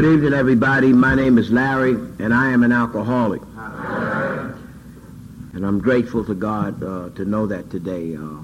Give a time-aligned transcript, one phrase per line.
[0.00, 0.94] Good evening, everybody.
[0.94, 3.42] My name is Larry, and I am an alcoholic.
[5.52, 8.16] And I'm grateful to God uh, to know that today.
[8.16, 8.38] Uh,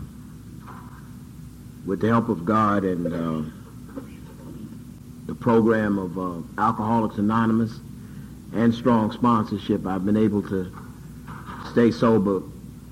[1.87, 3.43] with the help of God and uh,
[5.25, 7.73] the program of uh, Alcoholics Anonymous
[8.53, 10.71] and strong sponsorship, I've been able to
[11.71, 12.43] stay sober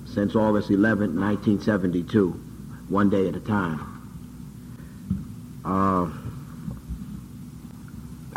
[0.07, 2.31] since August 11, 1972,
[2.89, 3.94] one day at a time.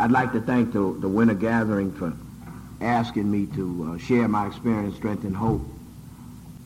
[0.08, 2.14] I'd like to thank the, the Winter Gathering for
[2.80, 5.60] asking me to uh, share my experience, strength, and hope.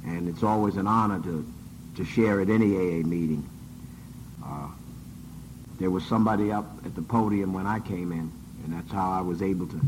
[0.05, 1.51] And it's always an honor to,
[1.95, 3.49] to share at any AA meeting.
[4.45, 4.67] Uh,
[5.79, 8.31] there was somebody up at the podium when I came in,
[8.63, 9.81] and that's how I was able to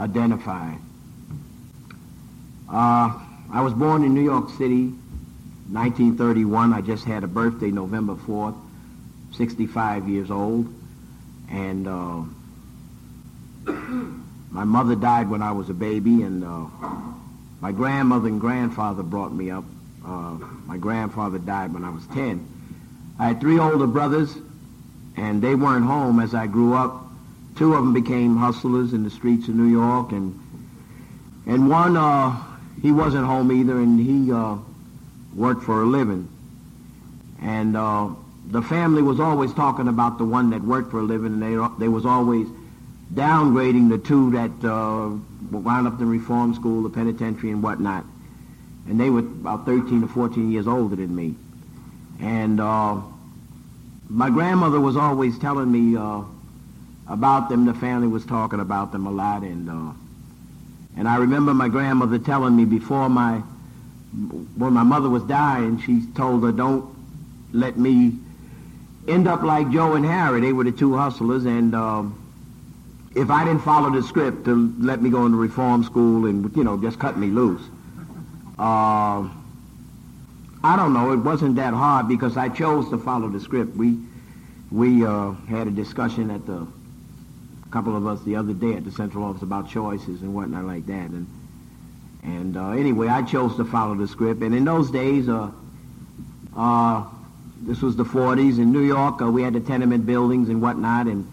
[0.00, 0.72] identify.
[2.68, 3.20] Uh,
[3.52, 4.86] I was born in New York City,
[5.70, 6.72] 1931.
[6.72, 8.56] I just had a birthday November 4th,
[9.30, 10.74] 65 years old.
[11.50, 12.22] And uh,
[14.50, 16.66] my mother died when I was a baby, and uh,
[17.60, 19.64] my grandmother and grandfather brought me up.
[20.04, 22.46] Uh, my grandfather died when I was 10.
[23.18, 24.36] I had three older brothers,
[25.16, 27.04] and they weren't home as I grew up.
[27.56, 30.38] Two of them became hustlers in the streets of New York, and
[31.46, 32.42] and one uh,
[32.82, 34.56] he wasn't home either, and he uh,
[35.34, 36.28] worked for a living.
[37.40, 38.10] And uh,
[38.48, 41.84] the family was always talking about the one that worked for a living, and they
[41.84, 42.46] they was always
[43.12, 45.10] downgrading the two that uh,
[45.50, 48.04] wound up in reform school, the penitentiary, and whatnot.
[48.88, 51.34] And they were about 13 or 14 years older than me.
[52.20, 53.00] And uh,
[54.08, 56.22] my grandmother was always telling me uh,
[57.08, 57.66] about them.
[57.66, 59.92] The family was talking about them a lot, and uh,
[60.96, 63.38] and I remember my grandmother telling me before my
[64.56, 66.94] when my mother was dying, she told her, "Don't
[67.52, 68.18] let me
[69.08, 70.40] end up like Joe and Harry.
[70.40, 72.22] They were the two hustlers, and um,
[73.14, 76.64] if I didn't follow the script to let me go into reform school and you
[76.64, 77.62] know just cut me loose."
[78.58, 79.28] Uh,
[80.64, 81.12] I don't know.
[81.12, 83.76] It wasn't that hard because I chose to follow the script.
[83.76, 83.98] We
[84.70, 86.66] we uh, had a discussion at the
[87.66, 90.64] a couple of us the other day at the central office about choices and whatnot
[90.64, 91.10] like that.
[91.10, 91.26] And
[92.22, 94.42] and uh, anyway, I chose to follow the script.
[94.42, 95.50] And in those days, uh,
[96.56, 97.04] uh,
[97.62, 99.20] this was the 40s in New York.
[99.22, 101.26] Uh, we had the tenement buildings and whatnot, and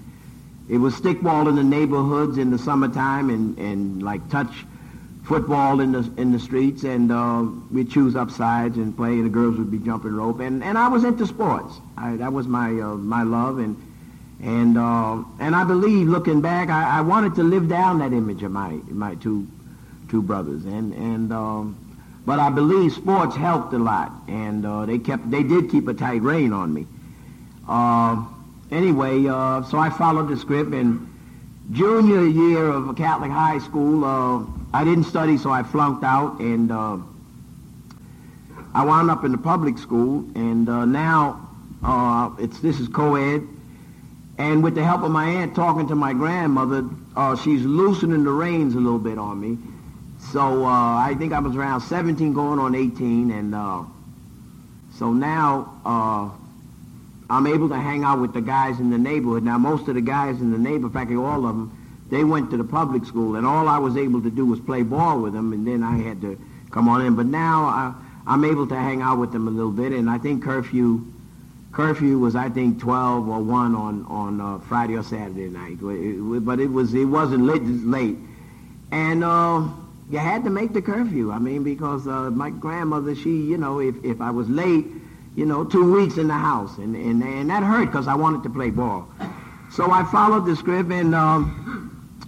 [0.70, 4.66] it was stickball in the neighborhoods in the summertime, and and like touch
[5.24, 9.14] football in the in the streets, and uh, we'd choose upsides and play.
[9.14, 11.74] and The girls would be jumping rope, and, and I was into sports.
[11.98, 13.76] I, that was my uh, my love, and
[14.42, 18.44] and uh, and I believe, looking back, I, I wanted to live down that image
[18.44, 19.48] of my my two
[20.10, 21.78] two brothers, and and um,
[22.26, 25.94] but I believe sports helped a lot, and uh, they kept they did keep a
[25.94, 26.88] tight rein on me.
[27.68, 28.24] Uh,
[28.72, 31.10] anyway, uh, so I followed the script, and
[31.72, 34.06] junior year of a Catholic high school.
[34.06, 36.98] Uh, I didn't study, so I flunked out, and uh,
[38.74, 40.26] I wound up in the public school.
[40.36, 41.50] And uh, now
[42.40, 43.46] it's this is co-ed,
[44.38, 46.86] and with the help of my aunt talking to my grandmother,
[47.44, 49.58] she's loosening the reins a little bit on me.
[50.34, 53.84] So uh, I think I was around 17, going on 18, and uh,
[54.96, 55.80] so now
[57.30, 59.44] I'm able to hang out with the guys in the neighborhood.
[59.44, 61.80] Now most of the guys in the neighborhood, practically all of them
[62.10, 64.82] they went to the public school, and all I was able to do was play
[64.82, 66.40] ball with them, and then I had to
[66.72, 67.16] come on in.
[67.16, 67.94] But now I,
[68.26, 71.06] I'm able to hang out with them a little bit, and I think curfew
[71.72, 76.60] curfew was I think 12 or 1 on on uh, Friday or Saturday night, but
[76.60, 78.18] it was it wasn't late, late.
[78.92, 79.68] and uh,
[80.10, 81.32] you had to make the curfew.
[81.32, 84.86] I mean, because uh, my grandmother, she you know, if if I was late,
[85.36, 88.44] you know, two weeks in the house, and and and that hurt because I wanted
[88.44, 89.08] to play ball.
[89.72, 92.28] So I followed the script, and um,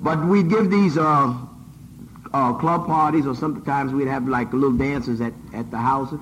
[0.00, 1.34] but we'd give these uh,
[2.32, 6.14] uh, club parties, or sometimes we'd have like little dances at, at the house.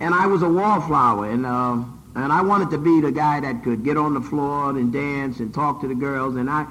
[0.00, 1.82] And I was a wallflower, and uh,
[2.14, 5.40] and I wanted to be the guy that could get on the floor and dance
[5.40, 6.66] and talk to the girls, and I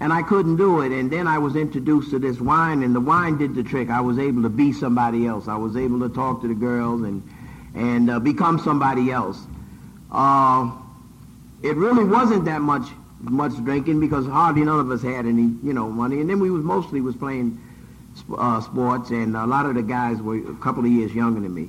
[0.00, 0.92] and I couldn't do it.
[0.92, 3.90] And then I was introduced to this wine, and the wine did the trick.
[3.90, 5.46] I was able to be somebody else.
[5.46, 7.22] I was able to talk to the girls and
[7.74, 9.38] and uh, become somebody else.
[10.10, 10.72] Uh,
[11.62, 12.88] it really wasn't that much
[13.20, 16.20] much drinking because hardly none of us had any, you know, money.
[16.20, 17.60] And then we was mostly was playing
[18.36, 21.54] uh, sports, and a lot of the guys were a couple of years younger than
[21.54, 21.68] me.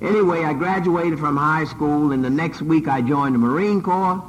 [0.00, 4.22] Anyway, I graduated from high school, and the next week I joined the Marine Corps.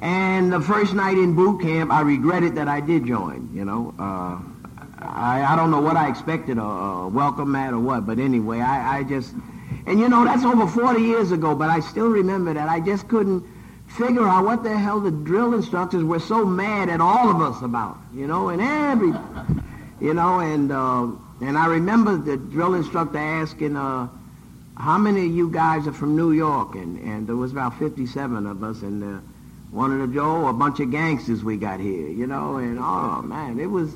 [0.00, 3.50] And the first night in boot camp, I regretted that I did join.
[3.54, 4.38] You know, uh,
[4.98, 8.60] I, I don't know what I expected, a, a welcome mat or what, but anyway,
[8.60, 9.34] I, I just,
[9.86, 13.08] and you know, that's over 40 years ago, but I still remember that I just
[13.08, 13.44] couldn't
[13.88, 17.62] figure out what the hell the drill instructors were so mad at all of us
[17.62, 19.12] about, you know, and every,
[20.00, 21.08] you know, and uh,
[21.42, 24.08] and I remember the drill instructor asking, uh,
[24.76, 26.74] how many of you guys are from New York?
[26.74, 29.20] And, and there was about 57 of us, and uh,
[29.70, 33.22] one of the Joe, a bunch of gangsters we got here, you know, and oh
[33.22, 33.94] man, it was,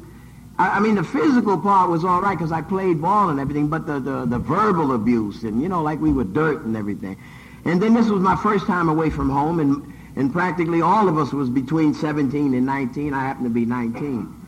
[0.59, 3.69] I, I mean, the physical part was all right because I played ball and everything,
[3.69, 7.17] but the, the, the verbal abuse and, you know, like we were dirt and everything.
[7.65, 11.17] And then this was my first time away from home, and, and practically all of
[11.19, 13.15] us was between 17 and 19.
[13.15, 14.43] I happened to be 19.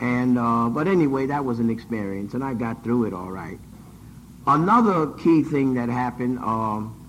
[0.00, 3.58] And, uh, but anyway, that was an experience, and I got through it all right.
[4.46, 7.03] Another key thing that happened, um,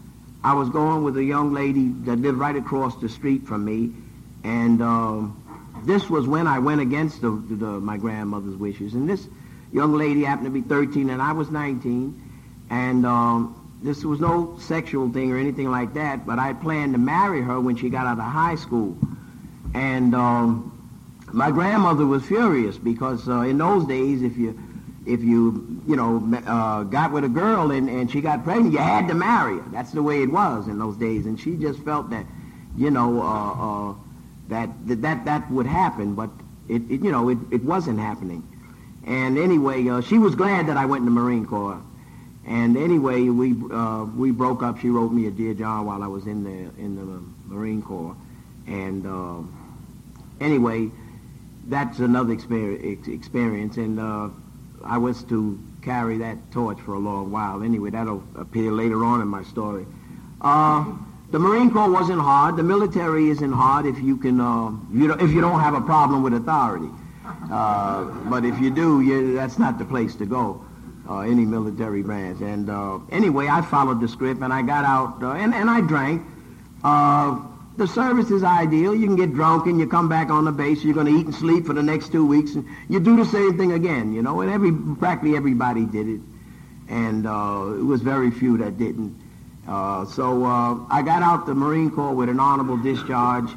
[0.46, 3.92] I was going with a young lady that lived right across the street from me,
[4.44, 8.94] and um, this was when I went against the, the, my grandmother's wishes.
[8.94, 9.28] And this
[9.74, 12.22] young lady happened to be 13, and I was 19,
[12.70, 17.00] and um, this was no sexual thing or anything like that, but I planned to
[17.00, 18.96] marry her when she got out of high school.
[19.74, 20.72] And um,
[21.34, 24.60] my grandmother was furious because uh, in those days, if you
[25.06, 26.18] if you you know
[26.48, 29.70] uh, got with a girl and, and she got pregnant, you had to marry her.
[29.72, 32.26] That's the way it was in those days, and she just felt that
[32.76, 33.96] you know uh, uh,
[34.50, 34.70] that,
[35.02, 36.30] that that would happen, but
[36.68, 38.44] it, it you know it, it wasn't happening.
[39.06, 41.80] And anyway, uh, she was glad that I went in the Marine Corps.
[42.48, 44.80] And anyway, we uh, we broke up.
[44.80, 47.22] She wrote me a dear John while I was in the in the
[47.54, 48.16] Marine Corps,
[48.68, 49.42] and uh,
[50.44, 50.92] anyway,
[51.68, 53.08] that's another experience.
[53.08, 54.30] experience and uh,
[54.86, 57.64] I was to carry that torch for a long while.
[57.64, 59.86] Anyway, that'll appear later on in my story.
[60.42, 60.86] Uh,
[61.32, 62.56] the Marine Corps wasn't hard.
[62.56, 66.24] The military isn't hard if you can, uh, you if you don't have a problem
[66.24, 66.90] with authority.
[67.52, 70.64] Uh, but if you do, you, that's not the place to go.
[71.10, 72.42] Uh, any military branch.
[72.42, 75.82] And uh, anyway, I followed the script and I got out uh, and, and I
[75.82, 76.26] drank.
[77.78, 78.96] The service is ideal.
[78.96, 80.82] You can get drunk and you come back on the base.
[80.82, 83.26] You're going to eat and sleep for the next two weeks, and you do the
[83.26, 84.14] same thing again.
[84.14, 86.22] You know, and every practically everybody did it,
[86.88, 89.20] and uh, it was very few that didn't.
[89.68, 93.50] Uh, so uh, I got out the Marine Corps with an honorable discharge.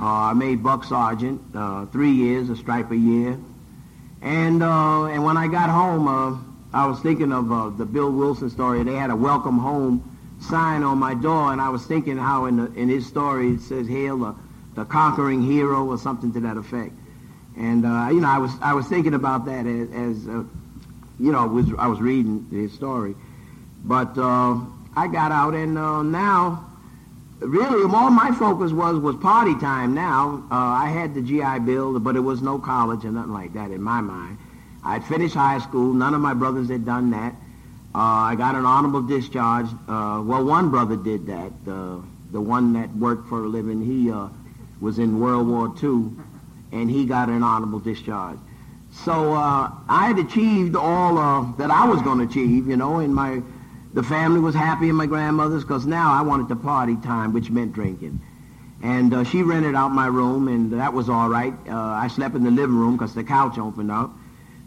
[0.00, 3.36] Uh, I made buck sergeant, uh, three years, a stripe a year,
[4.22, 6.06] and uh, and when I got home,
[6.72, 8.84] I was thinking of the Bill Wilson story.
[8.84, 12.56] They had a welcome home sign on my door, and I was thinking how in,
[12.56, 14.34] the, in his story it says, "Hail the,
[14.74, 16.92] the conquering hero" or something to that effect.
[17.56, 20.44] And uh, you know, I was I was thinking about that as, as uh,
[21.18, 23.14] you know, was I was reading his story,
[23.84, 24.58] but uh,
[24.94, 26.66] I got out, and uh, now
[27.40, 29.94] really all my focus was was party time.
[29.94, 33.54] Now uh, I had the GI Bill, but it was no college or nothing like
[33.54, 34.38] that in my mind.
[34.84, 35.92] I'd finished high school.
[35.92, 37.34] None of my brothers had done that.
[37.96, 39.68] Uh, I got an honorable discharge.
[39.88, 41.50] Uh, well, one brother did that.
[41.66, 44.12] Uh, the one that worked for a living, he
[44.82, 46.10] was in World War II,
[46.72, 48.36] and he got an honorable discharge.
[48.92, 52.98] So uh, I had achieved all uh, that I was going to achieve, you know,
[52.98, 53.40] and my
[53.94, 57.48] the family was happy and my grandmother's because now I wanted the party time, which
[57.48, 58.20] meant drinking.
[58.82, 61.54] And uh, she rented out my room, and that was all right.
[61.66, 64.10] I slept in the living room because the couch opened up.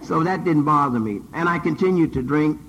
[0.02, 1.22] So that didn't bother me.
[1.32, 2.60] And I continued to drink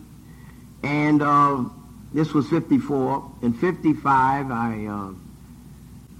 [0.82, 1.64] and uh,
[2.12, 3.30] this was 54.
[3.42, 5.12] In 55, I uh,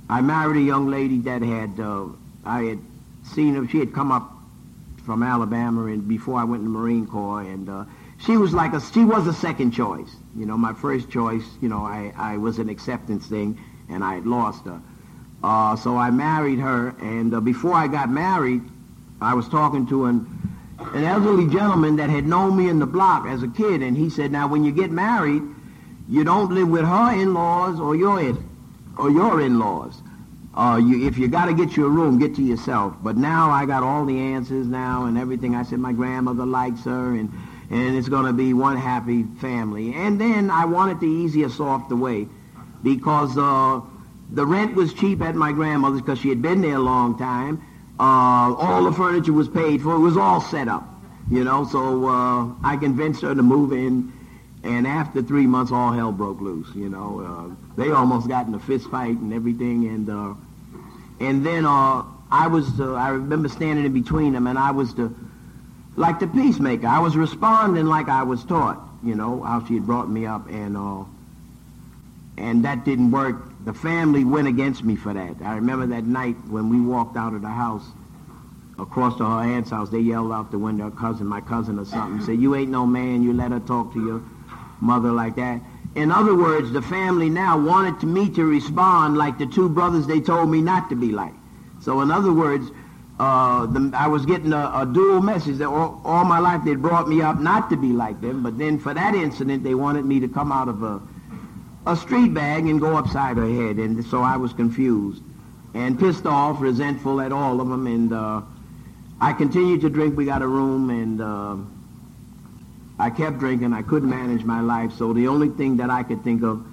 [0.09, 2.07] I married a young lady that had uh,
[2.45, 2.79] I had
[3.25, 3.67] seen her.
[3.69, 4.33] She had come up
[5.05, 7.85] from Alabama, and before I went in the Marine Corps, and uh,
[8.19, 10.14] she was like a she was a second choice.
[10.37, 11.45] You know, my first choice.
[11.61, 14.81] You know, I I was an acceptance thing, and I had lost her.
[15.43, 18.62] Uh, so I married her, and uh, before I got married,
[19.21, 20.50] I was talking to an
[20.94, 24.10] an elderly gentleman that had known me in the block as a kid, and he
[24.10, 25.42] said, "Now, when you get married,
[26.08, 28.49] you don't live with her in-laws or your in,
[28.99, 30.02] or your in-laws.
[30.52, 32.94] Uh, you, if you got to get you a room, get to yourself.
[33.02, 35.54] But now I got all the answers now and everything.
[35.54, 37.30] I said my grandmother likes her, and
[37.70, 39.94] and it's going to be one happy family.
[39.94, 42.26] And then I wanted the easiest off the way,
[42.82, 43.80] because uh,
[44.32, 47.62] the rent was cheap at my grandmother's because she had been there a long time
[48.00, 49.95] uh, all the furniture was paid for.
[49.95, 50.88] It was all set up,
[51.30, 51.66] you know.
[51.66, 54.11] So uh, I convinced her to move in,
[54.64, 56.75] and after three months, all hell broke loose.
[56.75, 60.35] You know, uh, they almost got in a fist fight and everything, and uh,
[61.21, 62.80] and then uh, I was.
[62.80, 65.12] Uh, I remember standing in between them, and I was the
[65.97, 66.87] like the peacemaker.
[66.87, 68.80] I was responding like I was taught.
[69.04, 71.04] You know how she had brought me up, and uh,
[72.38, 75.37] and that didn't work the family went against me for that.
[75.45, 77.85] I remember that night when we walked out of the house,
[78.79, 81.85] across to her aunt's house, they yelled out the window, her cousin, my cousin or
[81.85, 84.23] something, said, you ain't no man, you let her talk to your
[84.81, 85.61] mother like that.
[85.95, 90.21] In other words, the family now wanted me to respond like the two brothers they
[90.21, 91.35] told me not to be like.
[91.81, 92.71] So in other words,
[93.19, 96.75] uh, the, I was getting a, a dual message that all, all, my life they
[96.75, 100.07] brought me up not to be like them, but then for that incident they wanted
[100.07, 101.02] me to come out of a,
[101.90, 105.23] a street bag and go upside her head, and so I was confused
[105.75, 108.42] and pissed off, resentful at all of them, and uh,
[109.20, 110.16] I continued to drink.
[110.16, 111.56] We got a room, and uh,
[112.97, 113.73] I kept drinking.
[113.73, 116.64] I couldn't manage my life, so the only thing that I could think of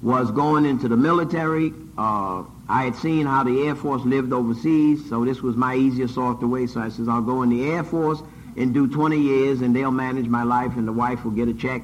[0.00, 1.74] was going into the military.
[1.98, 6.14] Uh, I had seen how the Air Force lived overseas, so this was my easiest
[6.14, 6.66] sort of way.
[6.66, 8.22] So I says, I'll go in the Air Force
[8.56, 11.54] and do 20 years, and they'll manage my life, and the wife will get a
[11.54, 11.82] check,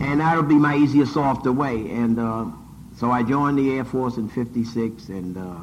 [0.00, 1.90] and that'll be my easiest softer way.
[1.90, 2.46] And uh,
[2.96, 5.56] so I joined the Air Force in 56, and uh,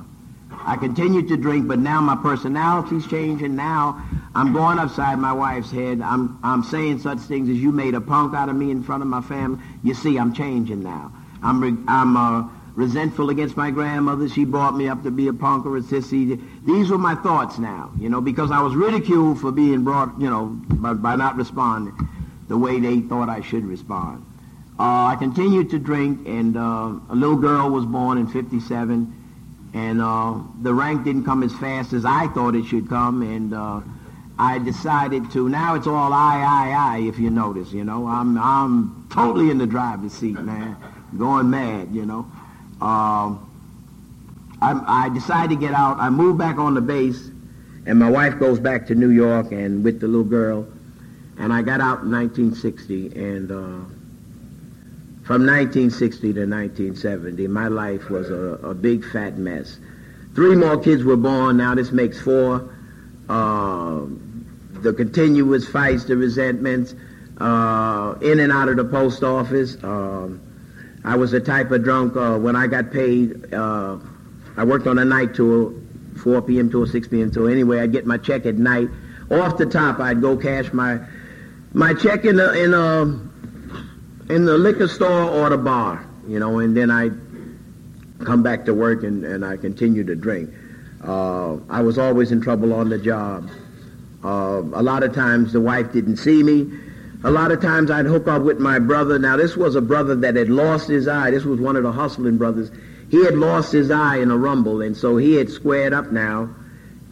[0.52, 3.56] I continued to drink, but now my personality's changing.
[3.56, 4.04] Now
[4.34, 6.02] I'm going upside my wife's head.
[6.02, 9.04] I'm, I'm saying such things as you made a punk out of me in front
[9.04, 9.64] of my family.
[9.84, 11.12] You see, I'm changing now.
[11.44, 14.28] I'm, re- I'm uh, resentful against my grandmother.
[14.30, 16.42] She brought me up to be a punk or a sissy.
[16.66, 20.30] These were my thoughts now, you know, because I was ridiculed for being brought, you
[20.30, 21.96] know, by, by not responding
[22.48, 24.26] the way they thought I should respond.
[24.80, 30.02] Uh, I continued to drink, and uh, a little girl was born in 57, and
[30.02, 33.82] uh, the rank didn't come as fast as I thought it should come, and uh,
[34.38, 35.50] I decided to.
[35.50, 37.00] Now it's all I, I, I.
[37.00, 40.78] If you notice, you know, I'm I'm totally in the driver's seat, man,
[41.18, 42.28] going mad, you know.
[42.80, 43.44] Um,
[44.62, 45.98] I, I decided to get out.
[46.00, 47.32] I moved back on the base,
[47.88, 50.68] and my wife goes back to New York and with the little girl,
[51.40, 53.86] and I got out in 1960, and uh,
[55.26, 59.78] from 1960 to 1970, my life was a, a big fat mess.
[60.36, 61.58] Three more kids were born.
[61.58, 62.74] Now this makes four.
[63.28, 64.06] Uh,
[64.82, 66.96] the continuous fights, the resentments,
[67.40, 69.76] uh, in and out of the post office.
[69.84, 70.42] Um,
[71.04, 73.54] I was the type of drunk uh, when I got paid.
[73.54, 73.98] Uh,
[74.56, 75.74] I worked on a night tour,
[76.24, 76.70] 4 p.m.
[76.72, 77.32] to 6 p.m.
[77.32, 77.50] tour.
[77.50, 78.90] Anyway, I'd get my check at night.
[79.30, 81.00] Off the top, I'd go cash my
[81.78, 83.02] my check in a, in a
[84.34, 87.10] in the liquor store or the bar, you know, and then I
[88.26, 90.50] come back to work and, and I continue to drink.
[91.04, 93.50] Uh, I was always in trouble on the job.
[94.24, 96.68] Uh, a lot of times the wife didn't see me.
[97.24, 99.20] A lot of times I'd hook up with my brother.
[99.20, 101.30] Now this was a brother that had lost his eye.
[101.30, 102.72] This was one of the hustling brothers.
[103.12, 106.50] He had lost his eye in a rumble, and so he had squared up now,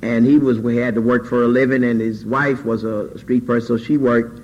[0.02, 3.46] and he was had to work for a living, and his wife was a street
[3.46, 4.42] person, so she worked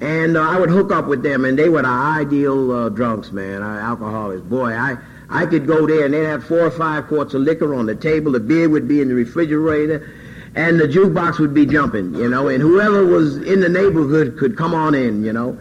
[0.00, 3.32] and uh, I would hook up with them, and they were the ideal uh, drunks,
[3.32, 4.42] man, uh, alcoholics.
[4.42, 4.96] Boy, I,
[5.28, 7.94] I could go there, and they'd have four or five quarts of liquor on the
[7.94, 8.32] table.
[8.32, 10.10] The beer would be in the refrigerator,
[10.54, 14.56] and the jukebox would be jumping, you know, and whoever was in the neighborhood could
[14.56, 15.58] come on in, you know.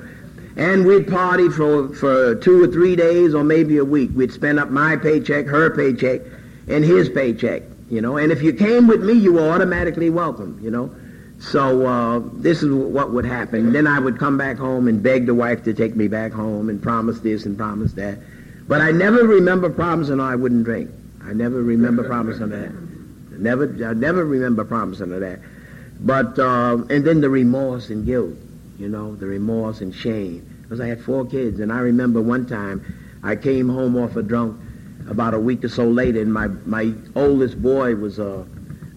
[0.56, 4.12] And we'd party for, for two or three days or maybe a week.
[4.14, 6.22] We'd spend up my paycheck, her paycheck,
[6.68, 8.18] and his paycheck, you know.
[8.18, 10.94] And if you came with me, you were automatically welcome, you know.
[11.40, 13.72] So uh, this is what would happen.
[13.72, 16.70] Then I would come back home and beg the wife to take me back home
[16.70, 18.18] and promise this and promise that.
[18.68, 20.92] But I never remember promising I wouldn't drink.
[21.24, 22.72] I never remember promising that.
[23.40, 25.40] Never, I never remember promising her that.
[26.02, 28.36] But uh, and then the remorse and guilt,
[28.78, 30.46] you know, the remorse and shame.
[30.62, 34.24] Because I had four kids, and I remember one time I came home off a
[34.24, 34.60] drunk
[35.10, 38.44] about a week or so later, and my my oldest boy was uh,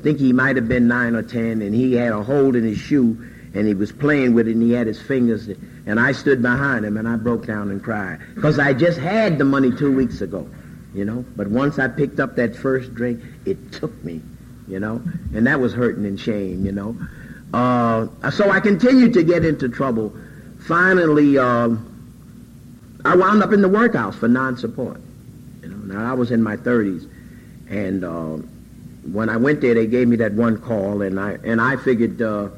[0.03, 2.79] think he might have been nine or ten, and he had a hole in his
[2.79, 3.17] shoe,
[3.55, 5.49] and he was playing with it, and he had his fingers,
[5.87, 9.39] and I stood behind him, and I broke down and cried because I just had
[9.39, 10.49] the money two weeks ago,
[10.95, 11.25] you know.
[11.37, 14.21] But once I picked up that first drink, it took me,
[14.67, 15.03] you know,
[15.35, 16.97] and that was hurting and shame, you know.
[17.55, 20.17] Uh, so I continued to get into trouble.
[20.61, 21.71] Finally, uh,
[23.05, 25.01] I wound up in the workhouse for non-support.
[25.63, 27.11] You know, now I was in my 30s,
[27.69, 28.39] and uh,
[29.11, 32.23] when I went there, they gave me that one call, and I and I figured,
[32.23, 32.49] uh,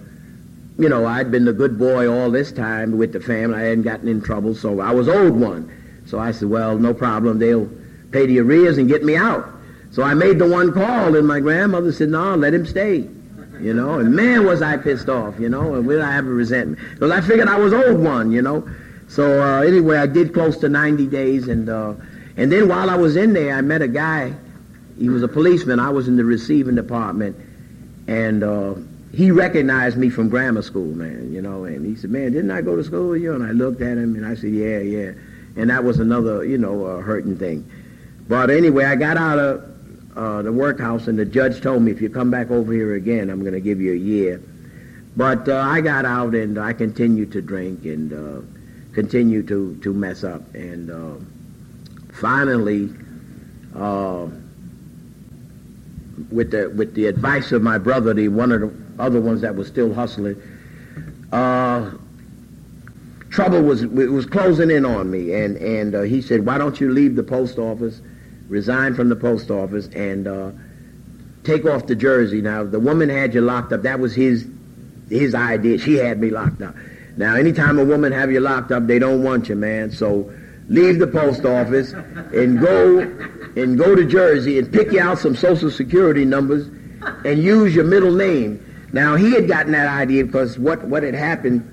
[0.78, 3.56] you know, I'd been the good boy all this time with the family.
[3.56, 5.70] I hadn't gotten in trouble, so I was owed one.
[6.06, 7.38] So I said, well, no problem.
[7.38, 7.68] They'll
[8.10, 9.48] pay the arrears and get me out.
[9.90, 13.08] So I made the one call, and my grandmother said, no, let him stay.
[13.60, 16.78] You know, and man, was I pissed off, you know, and I have a resentment?
[16.94, 18.68] Because I figured I was owed one, you know.
[19.08, 21.94] So uh, anyway, I did close to 90 days, and uh,
[22.36, 24.34] and then while I was in there, I met a guy
[24.98, 25.80] he was a policeman.
[25.80, 27.36] I was in the receiving department,
[28.06, 28.74] and uh,
[29.12, 31.32] he recognized me from grammar school, man.
[31.32, 33.52] You know, and he said, "Man, didn't I go to school with you?" And I
[33.52, 35.12] looked at him, and I said, "Yeah, yeah."
[35.56, 37.68] And that was another, you know, uh, hurting thing.
[38.28, 39.64] But anyway, I got out of
[40.16, 43.30] uh, the workhouse, and the judge told me, "If you come back over here again,
[43.30, 44.40] I'm going to give you a year."
[45.16, 48.42] But uh, I got out, and I continued to drink, and uh,
[48.94, 50.54] continue to, to mess up.
[50.54, 51.24] And uh,
[52.12, 52.90] finally,
[53.74, 54.26] uh,
[56.30, 59.54] with the with the advice of my brother, the one of the other ones that
[59.54, 60.40] was still hustling,
[61.32, 61.90] uh,
[63.30, 66.92] trouble was was closing in on me, and and uh, he said, "Why don't you
[66.92, 68.00] leave the post office,
[68.48, 70.50] resign from the post office, and uh,
[71.42, 73.82] take off the jersey?" Now the woman had you locked up.
[73.82, 74.46] That was his
[75.08, 75.78] his idea.
[75.78, 76.74] She had me locked up.
[77.16, 79.90] Now, anytime a woman have you locked up, they don't want you, man.
[79.90, 80.32] So
[80.68, 83.00] leave the post office and go
[83.56, 86.66] and go to Jersey and pick you out some social security numbers
[87.24, 88.60] and use your middle name.
[88.92, 91.70] Now he had gotten that idea because what, what had happened,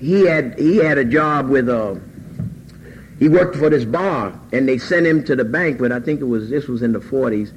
[0.00, 2.00] he had he had a job with a uh,
[3.18, 6.20] he worked for this bar and they sent him to the bank with I think
[6.20, 7.52] it was this was in the forties.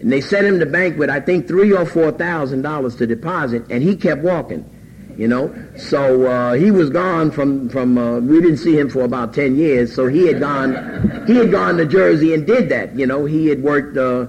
[0.00, 3.06] And they sent him to bank with I think three or four thousand dollars to
[3.06, 4.68] deposit and he kept walking
[5.16, 5.54] you know.
[5.76, 7.98] So uh, he was gone from from.
[7.98, 9.94] Uh, we didn't see him for about ten years.
[9.94, 11.24] So he had gone.
[11.26, 12.94] He had gone to Jersey and did that.
[12.96, 13.96] You know, he had worked.
[13.96, 14.26] Uh,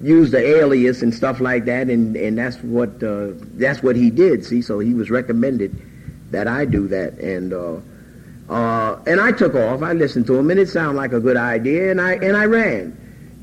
[0.00, 4.10] used the alias and stuff like that, and and that's what uh, that's what he
[4.10, 4.44] did.
[4.44, 5.74] See, so he was recommended
[6.30, 7.52] that I do that, and.
[7.52, 7.80] Uh,
[8.46, 9.80] uh, and I took off.
[9.80, 12.44] I listened to him, and it sounded like a good idea, and I and I
[12.44, 12.94] ran.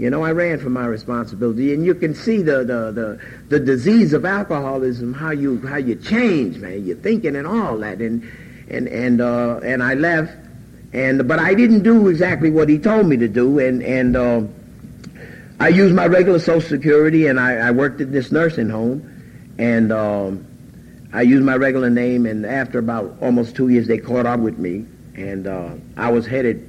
[0.01, 3.59] You know, I ran from my responsibility, and you can see the, the, the, the
[3.59, 6.83] disease of alcoholism, how you how you change, man.
[6.83, 8.27] You're thinking and all that, and
[8.67, 10.35] and and uh, and I left,
[10.91, 14.41] and but I didn't do exactly what he told me to do, and and uh,
[15.59, 19.91] I used my regular Social Security, and I, I worked at this nursing home, and
[19.91, 20.47] um,
[21.13, 24.57] I used my regular name, and after about almost two years, they caught up with
[24.57, 26.67] me, and uh, I was headed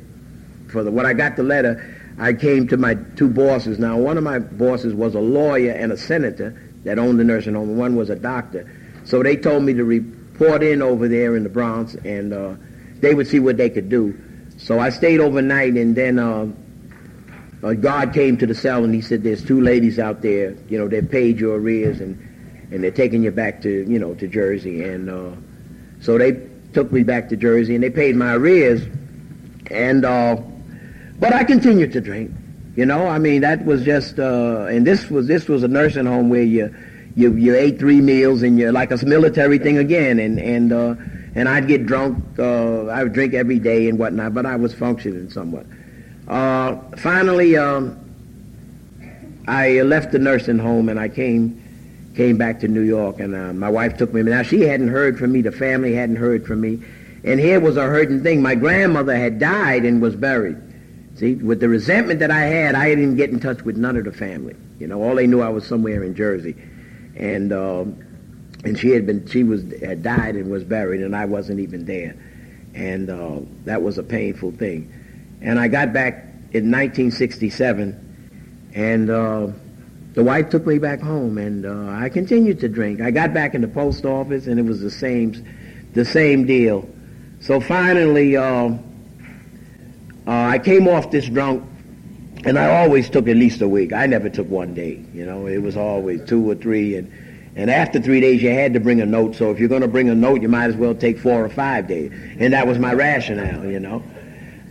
[0.68, 1.91] for the when I got the letter.
[2.18, 3.78] I came to my two bosses.
[3.78, 7.54] Now, one of my bosses was a lawyer and a senator that owned the nursing
[7.54, 7.76] home.
[7.76, 8.70] One was a doctor.
[9.04, 12.54] So they told me to report in over there in the Bronx, and uh,
[13.00, 14.18] they would see what they could do.
[14.58, 16.46] So I stayed overnight, and then uh,
[17.62, 20.56] a guard came to the cell, and he said, "There's two ladies out there.
[20.68, 22.18] You know, they paid your arrears, and
[22.70, 25.32] and they're taking you back to you know to Jersey." And uh,
[26.00, 28.82] so they took me back to Jersey, and they paid my arrears,
[29.70, 30.36] and uh,
[31.22, 32.32] but I continued to drink.
[32.74, 36.04] You know, I mean, that was just, uh, and this was this was a nursing
[36.04, 36.74] home where you
[37.14, 40.96] you you ate three meals and you're like a military thing again, and and uh,
[41.36, 42.24] and I'd get drunk.
[42.40, 45.64] Uh, I would drink every day and whatnot, but I was functioning somewhat.
[46.26, 48.00] Uh, finally, um,
[49.46, 51.62] I left the nursing home and I came
[52.16, 54.22] came back to New York, and uh, my wife took me.
[54.24, 55.40] Now she hadn't heard from me.
[55.40, 56.82] The family hadn't heard from me,
[57.22, 58.42] and here was a hurting thing.
[58.42, 60.71] My grandmother had died and was buried.
[61.22, 64.06] See, with the resentment that I had, I didn't get in touch with none of
[64.06, 64.56] the family.
[64.80, 66.56] You know, all they knew I was somewhere in Jersey,
[67.14, 67.96] and um,
[68.64, 71.84] and she had been she was had died and was buried, and I wasn't even
[71.84, 72.16] there,
[72.74, 74.92] and uh, that was a painful thing.
[75.40, 79.46] And I got back in 1967, and uh,
[80.14, 83.00] the wife took me back home, and uh, I continued to drink.
[83.00, 85.46] I got back in the post office, and it was the same
[85.92, 86.88] the same deal.
[87.38, 88.36] So finally.
[90.26, 91.64] Uh, I came off this drunk,
[92.44, 93.92] and I always took at least a week.
[93.92, 95.04] I never took one day.
[95.12, 97.12] You know, it was always two or three, and
[97.54, 99.34] and after three days, you had to bring a note.
[99.36, 101.48] So if you're going to bring a note, you might as well take four or
[101.48, 102.10] five days.
[102.38, 103.66] And that was my rationale.
[103.66, 104.02] You know.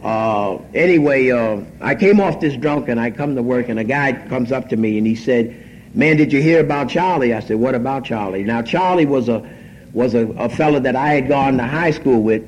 [0.02, 3.84] Uh, anyway, uh, I came off this drunk, and I come to work, and a
[3.84, 5.54] guy comes up to me, and he said,
[5.94, 9.48] "Man, did you hear about Charlie?" I said, "What about Charlie?" Now, Charlie was a
[9.94, 12.44] was a, a fellow that I had gone to high school with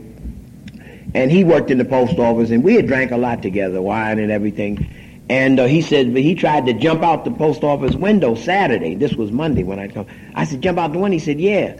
[1.13, 4.19] and he worked in the post office, and we had drank a lot together, wine
[4.19, 4.87] and everything.
[5.29, 8.95] And uh, he said but he tried to jump out the post office window Saturday.
[8.95, 10.05] This was Monday when I come.
[10.35, 11.13] I said, jump out the window.
[11.13, 11.79] He said, yeah.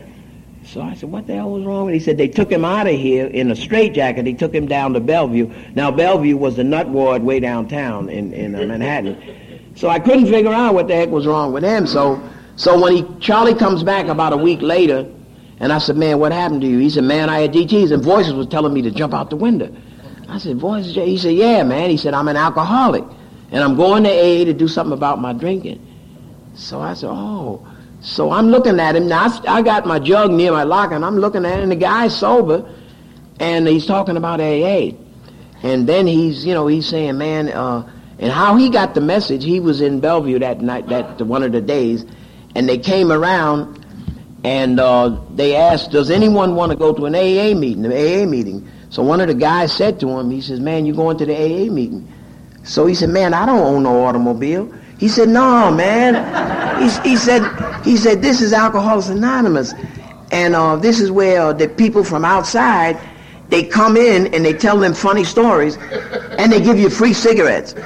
[0.66, 1.88] So I said, what the hell was wrong?
[1.88, 4.24] And he said, they took him out of here in a straitjacket.
[4.24, 5.52] They took him down to Bellevue.
[5.76, 9.74] Now, Bellevue was the nut ward way downtown in, in uh, Manhattan.
[9.76, 11.86] So I couldn't figure out what the heck was wrong with him.
[11.86, 12.22] So,
[12.56, 15.12] so when he, Charlie comes back about a week later,
[15.60, 16.80] and I said, man, what happened to you?
[16.80, 19.36] He said, man, I had DTs and voices was telling me to jump out the
[19.36, 19.74] window.
[20.28, 20.96] I said, voices?
[20.96, 21.90] He said, yeah, man.
[21.90, 23.04] He said, I'm an alcoholic
[23.52, 25.86] and I'm going to AA to do something about my drinking.
[26.56, 27.66] So I said, oh.
[28.02, 29.08] So I'm looking at him.
[29.08, 31.76] Now, I, got my jug near my locker and I'm looking at him and the
[31.78, 32.70] guy's sober
[33.40, 34.92] and he's talking about AA.
[35.62, 37.90] And then he's, you know, he's saying, man, uh,
[38.20, 41.52] and how he got the message, he was in Bellevue that night, that one of
[41.52, 42.06] the days,
[42.56, 43.83] and they came around
[44.44, 48.26] and uh, they asked, does anyone want to go to an AA meeting, an AA
[48.26, 48.70] meeting?
[48.90, 51.34] So one of the guys said to him, he says, man, you're going to the
[51.36, 52.08] AA meeting?
[52.64, 54.72] So he said, man, I don't own no automobile.
[55.00, 56.16] He said, no, man.
[56.82, 57.42] he, he, said,
[57.84, 59.74] he said, this is Alcoholics Anonymous.
[60.32, 63.00] And uh, this is where uh, the people from outside,
[63.50, 65.78] they come in and they tell them funny stories,
[66.38, 67.72] and they give you free cigarettes.
[67.74, 67.80] So,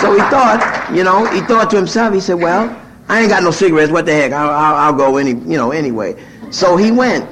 [0.00, 2.68] so he thought, you know, he thought to himself, he said, well,
[3.08, 3.90] I ain't got no cigarettes.
[3.90, 4.32] What the heck?
[4.32, 6.22] I'll, I'll, I'll go any, you know, anyway.
[6.50, 7.28] So he went,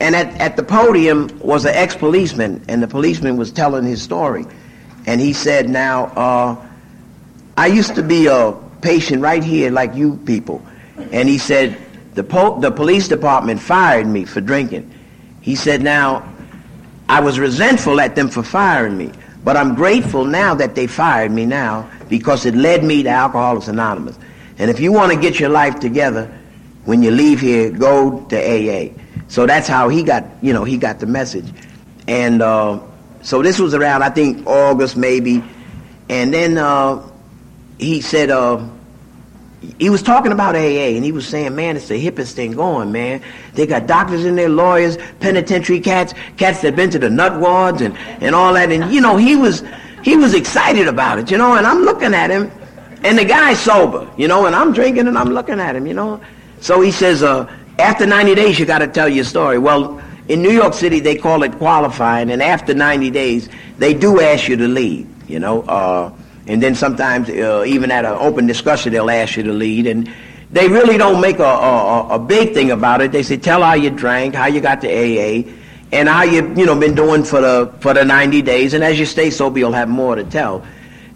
[0.00, 4.46] and at, at the podium was an ex-policeman, and the policeman was telling his story,
[5.06, 6.66] and he said, now, uh,
[7.56, 10.64] I used to be a patient right here, like you people,
[11.10, 11.76] and he said
[12.14, 14.92] the po- the police department fired me for drinking.
[15.40, 16.28] He said, now,
[17.08, 19.12] I was resentful at them for firing me,
[19.44, 23.68] but I'm grateful now that they fired me now because it led me to Alcoholics
[23.68, 24.18] Anonymous.
[24.62, 26.32] And if you want to get your life together,
[26.84, 28.92] when you leave here, go to AA.
[29.26, 31.52] So that's how he got, you know, he got the message.
[32.06, 32.78] And uh,
[33.22, 35.42] so this was around, I think, August maybe.
[36.08, 37.04] And then uh,
[37.76, 38.64] he said, uh,
[39.80, 42.92] he was talking about AA, and he was saying, man, it's the hippest thing going,
[42.92, 43.20] man.
[43.54, 47.82] They got doctors in there, lawyers, penitentiary cats, cats that been to the nut wards
[47.82, 48.70] and, and all that.
[48.70, 49.64] And, you know, he was,
[50.04, 52.48] he was excited about it, you know, and I'm looking at him,
[53.04, 55.94] and the guy's sober, you know, and I'm drinking and I'm looking at him, you
[55.94, 56.20] know.
[56.60, 59.58] So he says, uh, after 90 days, you got to tell your story.
[59.58, 64.20] Well, in New York City, they call it qualifying, and after 90 days, they do
[64.20, 65.62] ask you to leave, you know.
[65.62, 66.12] Uh,
[66.46, 69.86] and then sometimes, uh, even at an open discussion, they'll ask you to lead.
[69.86, 70.10] And
[70.50, 73.10] they really don't make a, a, a big thing about it.
[73.10, 75.50] They say, tell how you drank, how you got to AA,
[75.92, 78.74] and how you, you know, been doing for the, for the 90 days.
[78.74, 80.64] And as you stay sober, you'll have more to tell.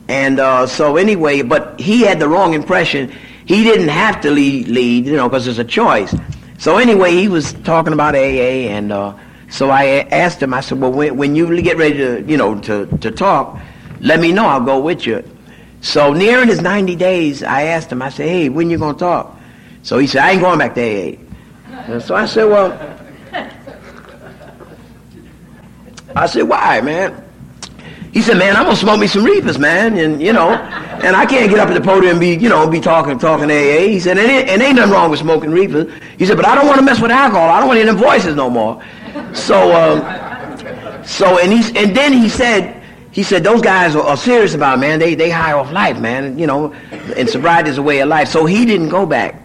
[0.09, 3.13] And uh, so anyway, but he had the wrong impression.
[3.45, 6.15] He didn't have to lead, lead you know, because it's a choice.
[6.59, 9.15] So anyway, he was talking about AA, and uh,
[9.51, 10.55] so I asked him.
[10.55, 13.59] I said, "Well, when, when you get ready to, you know, to to talk,
[14.01, 14.47] let me know.
[14.47, 15.23] I'll go with you.
[15.81, 18.99] So nearing his 90 days, I asked him, I said, hey, when you going to
[18.99, 19.39] talk?
[19.83, 21.17] So he said, I ain't going back to AA.
[21.87, 22.73] And so I said, well,
[26.17, 27.26] I said, why, man?
[28.17, 29.99] He said, man, I'm going to smoke me some reefers, man.
[29.99, 32.67] And, you know, and I can't get up at the podium and be, you know,
[32.67, 33.89] be talking, talking AA.
[33.89, 35.93] He said, and ain't, and ain't nothing wrong with smoking reefers.
[36.17, 37.51] He said, but I don't want to mess with alcohol.
[37.51, 38.83] I don't want to hear them voices no more.
[39.35, 44.17] So, um, so, and he, and then he said, he said those guys are, are,
[44.17, 44.99] serious about it, man.
[44.99, 46.39] They they high off life, man.
[46.39, 46.73] You know,
[47.19, 48.29] and sobriety is a way of life.
[48.29, 49.43] So he didn't go back.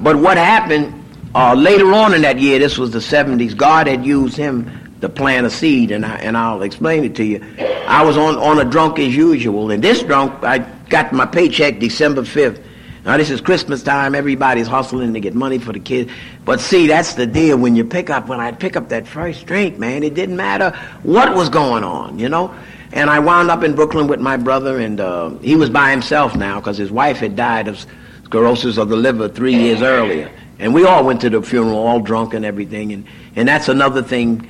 [0.00, 2.58] But what happened uh, later on in that year?
[2.58, 3.56] This was the '70s.
[3.56, 7.24] God had used him to plant a seed, and I, and I'll explain it to
[7.24, 7.44] you.
[7.86, 10.58] I was on on a drunk as usual, and this drunk I
[10.88, 12.62] got my paycheck December 5th.
[13.04, 14.14] Now this is Christmas time.
[14.14, 16.12] Everybody's hustling to get money for the kids.
[16.44, 17.56] But see, that's the deal.
[17.56, 20.76] When you pick up, when I pick up that first drink, man, it didn't matter
[21.02, 22.54] what was going on, you know.
[22.92, 26.34] And I wound up in Brooklyn with my brother, and uh, he was by himself
[26.34, 27.86] now because his wife had died of
[28.24, 30.30] sclerosis of the liver three years earlier.
[30.58, 32.92] And we all went to the funeral, all drunk and everything.
[32.92, 34.48] And, and that's another thing,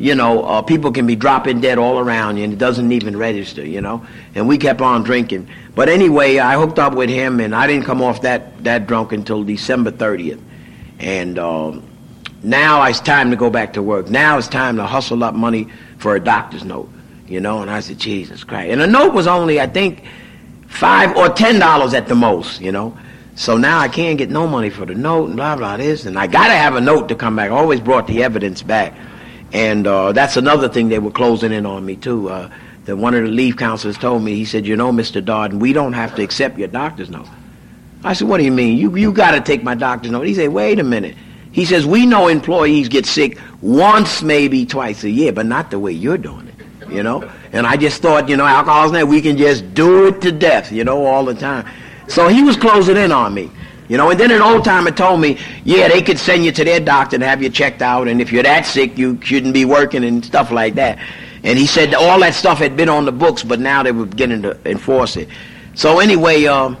[0.00, 3.16] you know, uh, people can be dropping dead all around you, and it doesn't even
[3.16, 4.04] register, you know.
[4.34, 5.48] And we kept on drinking.
[5.74, 9.12] But anyway, I hooked up with him, and I didn't come off that, that drunk
[9.12, 10.40] until December 30th.
[10.98, 11.80] And uh,
[12.42, 14.10] now it's time to go back to work.
[14.10, 16.88] Now it's time to hustle up money for a doctor's note
[17.30, 18.72] you know, and I said, Jesus Christ.
[18.72, 20.02] And the note was only, I think,
[20.66, 22.98] five or ten dollars at the most, you know.
[23.36, 26.04] So now I can't get no money for the note and blah, blah, this.
[26.04, 27.52] And I got to have a note to come back.
[27.52, 28.94] I always brought the evidence back.
[29.52, 32.28] And uh, that's another thing they were closing in on me, too.
[32.28, 32.50] Uh,
[32.84, 35.22] that one of the leave counselors told me, he said, you know, Mr.
[35.22, 37.28] Darden, we don't have to accept your doctor's note.
[38.02, 38.78] I said, what do you mean?
[38.78, 40.26] You, you got to take my doctor's note.
[40.26, 41.16] He said, wait a minute.
[41.52, 45.78] He says, we know employees get sick once, maybe twice a year, but not the
[45.78, 46.50] way you're doing it
[46.90, 47.30] you know.
[47.52, 50.72] And I just thought, you know, alcohol's now we can just do it to death,
[50.72, 51.66] you know, all the time.
[52.08, 53.50] So he was closing in on me.
[53.90, 56.62] You know, and then an old timer told me, yeah, they could send you to
[56.62, 59.64] their doctor and have you checked out, and if you're that sick, you shouldn't be
[59.64, 60.96] working and stuff like that.
[61.42, 64.06] And he said all that stuff had been on the books, but now they were
[64.06, 65.28] beginning to enforce it.
[65.74, 66.76] So anyway, um,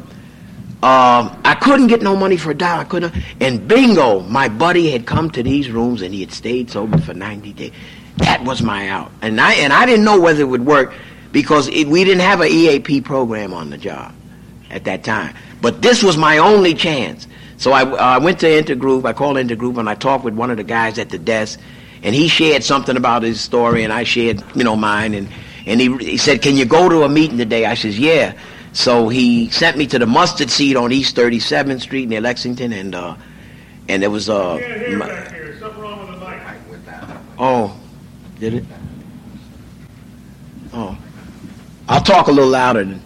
[0.84, 2.82] uh, I couldn't get no money for a dollar.
[2.82, 3.12] I couldn't.
[3.40, 7.12] And bingo, my buddy had come to these rooms and he had stayed sober for
[7.12, 7.72] 90 days.
[8.18, 9.10] That was my out.
[9.20, 10.94] And I, and I didn't know whether it would work
[11.32, 14.14] because it, we didn't have an EAP program on the job
[14.70, 15.34] at that time.
[15.60, 17.26] But this was my only chance.
[17.56, 19.04] So I, uh, I went to Intergroup.
[19.04, 21.60] I called Intergroup and I talked with one of the guys at the desk.
[22.02, 25.12] And he shared something about his story and I shared, you know, mine.
[25.12, 25.28] And,
[25.66, 27.66] and he, he said, can you go to a meeting today?
[27.66, 28.34] I says, yeah.
[28.72, 32.72] So he sent me to the mustard seed on East 37th Street near Lexington.
[32.72, 33.16] And, uh,
[33.88, 34.56] and there was, uh,
[34.96, 35.08] my,
[37.38, 37.78] Oh,
[38.38, 38.64] did it?
[40.72, 40.96] Oh.
[41.88, 42.84] I'll talk a little louder.
[42.84, 43.02] Then.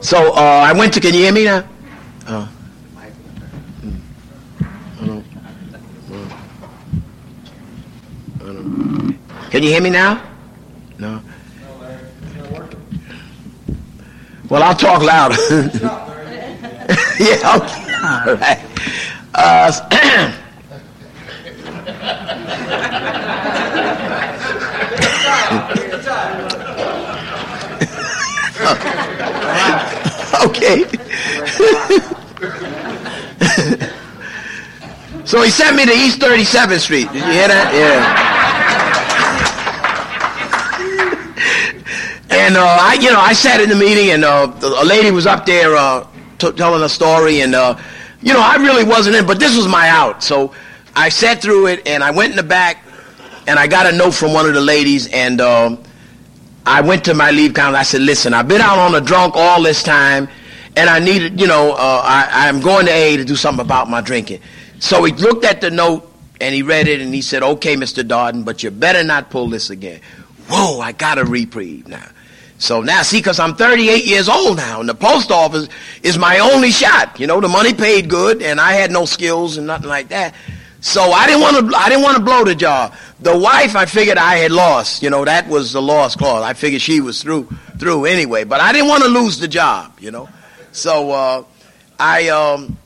[0.00, 1.68] So uh, I went to, can you hear me now?
[2.26, 2.48] Uh,
[9.50, 10.22] Can you hear me now?
[10.98, 11.22] No.
[14.48, 15.34] Well, I'll talk louder.
[17.18, 17.88] yeah, okay.
[18.02, 18.60] All right.
[19.34, 20.32] Uh,
[30.44, 30.84] okay.
[35.24, 37.10] so he sent me to East 37th Street.
[37.12, 37.74] Did you hear that?
[37.74, 38.38] Yeah.
[42.30, 45.26] and uh, I, you know, I sat in the meeting, and uh, a lady was
[45.26, 46.06] up there uh,
[46.38, 47.76] t- telling a story, and uh,
[48.22, 50.22] you know, I really wasn't in, but this was my out.
[50.22, 50.54] So
[50.94, 52.84] I sat through it, and I went in the back,
[53.46, 55.82] and I got a note from one of the ladies, and um,
[56.68, 57.78] I went to my leave counter.
[57.78, 60.28] I said, listen, I've been out on a drunk all this time,
[60.76, 63.88] and I needed, you know, uh, I, I'm going to A to do something about
[63.88, 64.40] my drinking.
[64.78, 68.06] So he looked at the note, and he read it, and he said, okay, Mr.
[68.06, 70.00] Darden, but you better not pull this again.
[70.48, 72.06] Whoa, I got a reprieve now.
[72.58, 75.68] So now, see, because I'm 38 years old now, and the post office
[76.02, 77.18] is my only shot.
[77.18, 80.34] You know, the money paid good, and I had no skills and nothing like that.
[80.80, 81.76] So I didn't want to.
[81.76, 82.94] I didn't want to blow the job.
[83.20, 85.02] The wife, I figured I had lost.
[85.02, 86.44] You know, that was the lost clause.
[86.44, 88.44] I figured she was through through anyway.
[88.44, 89.98] But I didn't want to lose the job.
[90.00, 90.28] You know,
[90.70, 91.44] so uh,
[91.98, 92.78] I um,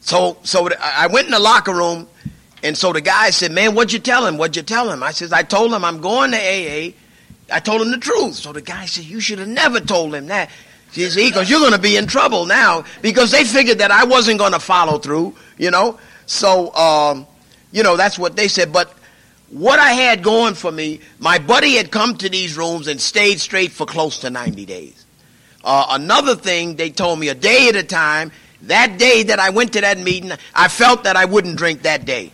[0.00, 2.08] so so I went in the locker room,
[2.62, 4.38] and so the guy said, "Man, what'd you tell him?
[4.38, 6.94] What'd you tell him?" I says, "I told him I'm going to AA.
[7.52, 10.28] I told him the truth." So the guy said, "You should have never told him
[10.28, 10.48] that."
[10.94, 14.04] You see, because you're going to be in trouble now because they figured that I
[14.04, 15.34] wasn't going to follow through.
[15.58, 15.98] You know.
[16.26, 17.26] So, um,
[17.72, 18.72] you know, that's what they said.
[18.72, 18.92] But
[19.52, 23.40] what I had going for me, my buddy had come to these rooms and stayed
[23.40, 25.04] straight for close to 90 days.
[25.62, 28.32] Uh, another thing, they told me a day at a time,
[28.62, 32.04] that day that I went to that meeting, I felt that I wouldn't drink that
[32.04, 32.32] day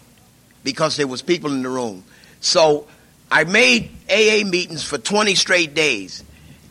[0.63, 2.05] because there was people in the room.
[2.41, 2.87] So
[3.31, 6.23] I made AA meetings for 20 straight days.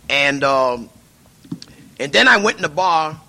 [0.10, 0.90] And, um,
[2.00, 3.20] and then I went in the bar.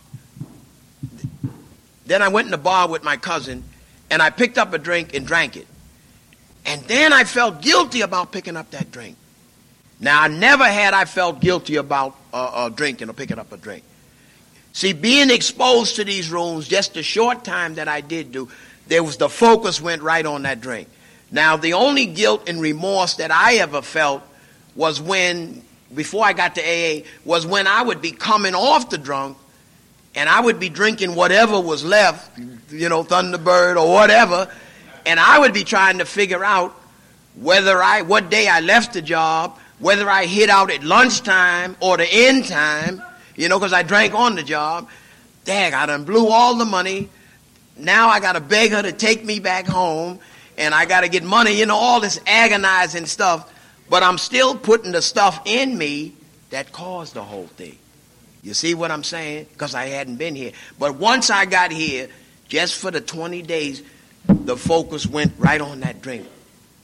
[2.07, 3.65] Then I went in the bar with my cousin
[4.11, 5.67] and I picked up a drink and drank it.
[6.67, 9.17] And then I felt guilty about picking up that drink.
[10.01, 13.57] Now, I never had I felt guilty about uh, uh, drinking or picking up a
[13.57, 13.83] drink.
[14.73, 18.49] See, being exposed to these rooms, just a short time that I did do,
[18.87, 20.89] there was the focus went right on that drink.
[21.31, 24.23] Now, the only guilt and remorse that I ever felt
[24.77, 25.63] was when,
[25.95, 29.37] before I got to AA, was when I would be coming off the drunk
[30.19, 32.37] and I would be drinking whatever was left,
[32.71, 34.51] you know, Thunderbird or whatever,
[35.07, 36.73] and I would be trying to figure out
[37.37, 41.97] whether I, what day I left the job, whether I hit out at lunchtime or
[41.97, 43.01] the end time,
[43.37, 44.89] you know, because I drank on the job.
[45.45, 47.09] Dag, I done blew all the money.
[47.77, 50.19] Now I got to beg her to take me back home,
[50.57, 53.49] and I got to get money, you know, all this agonizing stuff.
[53.89, 56.15] But I'm still putting the stuff in me
[56.51, 57.79] that caused the whole thing.
[58.43, 59.47] You see what I'm saying?
[59.53, 60.53] Because I hadn't been here.
[60.79, 62.09] But once I got here,
[62.49, 63.83] just for the 20 days,
[64.27, 66.27] the focus went right on that drink.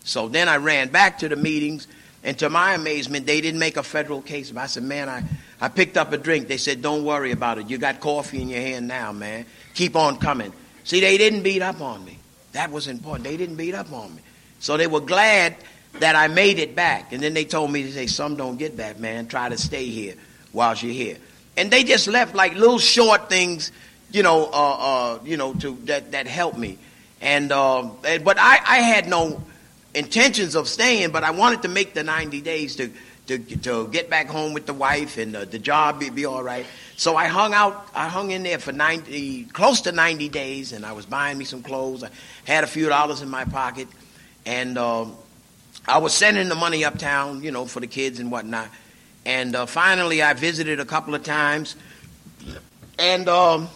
[0.05, 1.87] So then I ran back to the meetings,
[2.23, 4.55] and to my amazement, they didn't make a federal case.
[4.55, 5.23] I said, man, I,
[5.61, 6.49] I picked up a drink.
[6.49, 7.71] They said, don't worry about it.
[7.71, 9.47] You got coffee in your hand now, man.
[9.75, 10.53] Keep on coming.
[10.85, 12.19] See, they didn't beat up on me.
[12.53, 13.25] That was important.
[13.25, 14.23] They didn't beat up on me.
[14.61, 15.57] So they were glad
[16.01, 17.13] that I made it back.
[17.13, 19.27] And then they told me to say, some don't get back, man.
[19.27, 20.15] Try to stay here
[20.53, 21.17] while you're here
[21.57, 23.73] and they just left like little short things,
[24.11, 26.79] you know, uh, uh, you know, to that that helped me.
[27.21, 27.91] And, uh,
[28.23, 29.43] but I, I had no
[29.95, 32.91] intentions of staying, but I wanted to make the 90 days to
[33.27, 36.43] to to get back home with the wife and uh, the job be, be all
[36.43, 36.67] right.
[36.97, 40.85] So I hung out, I hung in there for 90, close to 90 days, and
[40.85, 42.05] I was buying me some clothes.
[42.05, 42.11] I
[42.45, 43.89] had a few dollars in my pocket,
[44.47, 45.17] and um,
[45.89, 48.69] I was sending the money uptown, you know, for the kids and whatnot.
[49.27, 51.77] And uh, finally, I visited a couple of times.
[52.99, 53.69] And um,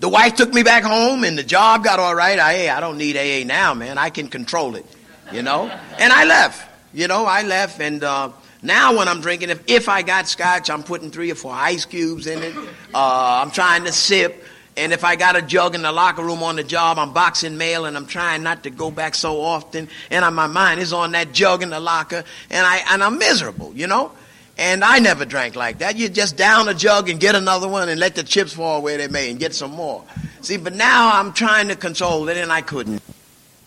[0.00, 2.38] the wife took me back home, and the job got all right.
[2.38, 3.98] I, I don't need AA now, man.
[3.98, 4.86] I can control it,
[5.32, 5.68] you know?
[5.98, 6.68] And I left.
[6.92, 7.80] You know, I left.
[7.80, 8.30] And uh,
[8.62, 11.84] now when I'm drinking, if, if I got scotch, I'm putting three or four ice
[11.84, 12.56] cubes in it.
[12.94, 14.44] Uh, I'm trying to sip.
[14.76, 17.56] And if I got a jug in the locker room on the job, I'm boxing
[17.56, 19.88] mail and I'm trying not to go back so often.
[20.10, 23.72] And my mind is on that jug in the locker and I, and I'm miserable,
[23.74, 24.12] you know?
[24.58, 25.96] And I never drank like that.
[25.96, 28.96] You just down a jug and get another one and let the chips fall where
[28.98, 30.04] they may and get some more.
[30.40, 33.02] See, but now I'm trying to control it and I couldn't.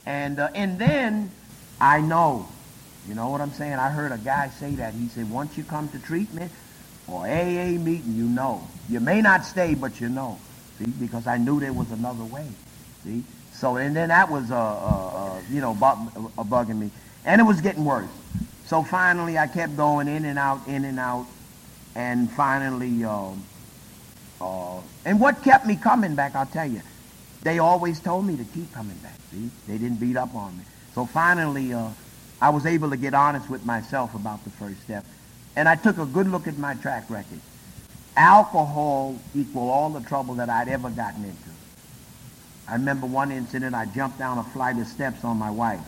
[0.06, 1.32] And, uh, and then
[1.82, 2.48] I know,
[3.08, 3.74] you know what I'm saying?
[3.74, 4.94] I heard a guy say that.
[4.94, 6.52] He said, once you come to treatment
[7.08, 8.68] or AA meeting, you know.
[8.90, 10.40] You may not stay, but you know.
[10.80, 12.48] See, because I knew there was another way.
[13.04, 16.92] See, so and then that was uh, uh, uh, you know, bu- uh, bugging me.
[17.26, 18.10] And it was getting worse.
[18.66, 21.26] So finally, I kept going in and out, in and out.
[21.96, 23.44] And finally, um,
[24.40, 26.82] uh, and what kept me coming back, I'll tell you,
[27.44, 29.18] they always told me to keep coming back.
[29.32, 30.64] See, they didn't beat up on me.
[30.96, 31.90] So finally, uh,
[32.42, 35.04] I was able to get honest with myself about the first step.
[35.56, 37.42] And I took a good look at my track record.
[38.16, 41.50] Alcohol equal all the trouble that I'd ever gotten into.
[42.68, 45.82] I remember one incident, I jumped down a flight of steps on my wife.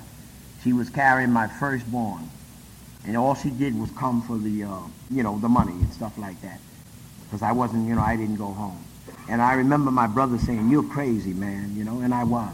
[0.64, 2.30] She was carrying my firstborn.
[3.06, 4.80] And all she did was come for the, uh,
[5.10, 6.60] you know, the money and stuff like that.
[7.24, 8.84] Because I wasn't, you know, I didn't go home.
[9.30, 12.54] And I remember my brother saying, you're crazy, man, you know, and I was.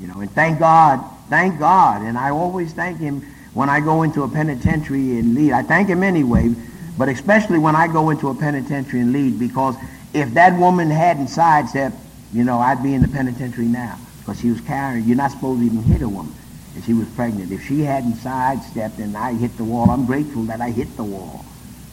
[0.00, 2.02] You know, and thank God, thank God.
[2.02, 3.22] And I always thank him
[3.54, 5.52] when I go into a penitentiary and lead.
[5.52, 6.54] I thank him anyway,
[6.98, 9.76] but especially when I go into a penitentiary and lead because
[10.12, 11.96] if that woman hadn't sidestepped,
[12.32, 15.04] you know, I'd be in the penitentiary now because she was carrying.
[15.04, 16.34] You're not supposed to even hit a woman.
[16.74, 17.52] And she was pregnant.
[17.52, 21.04] If she hadn't sidestepped and I hit the wall, I'm grateful that I hit the
[21.04, 21.44] wall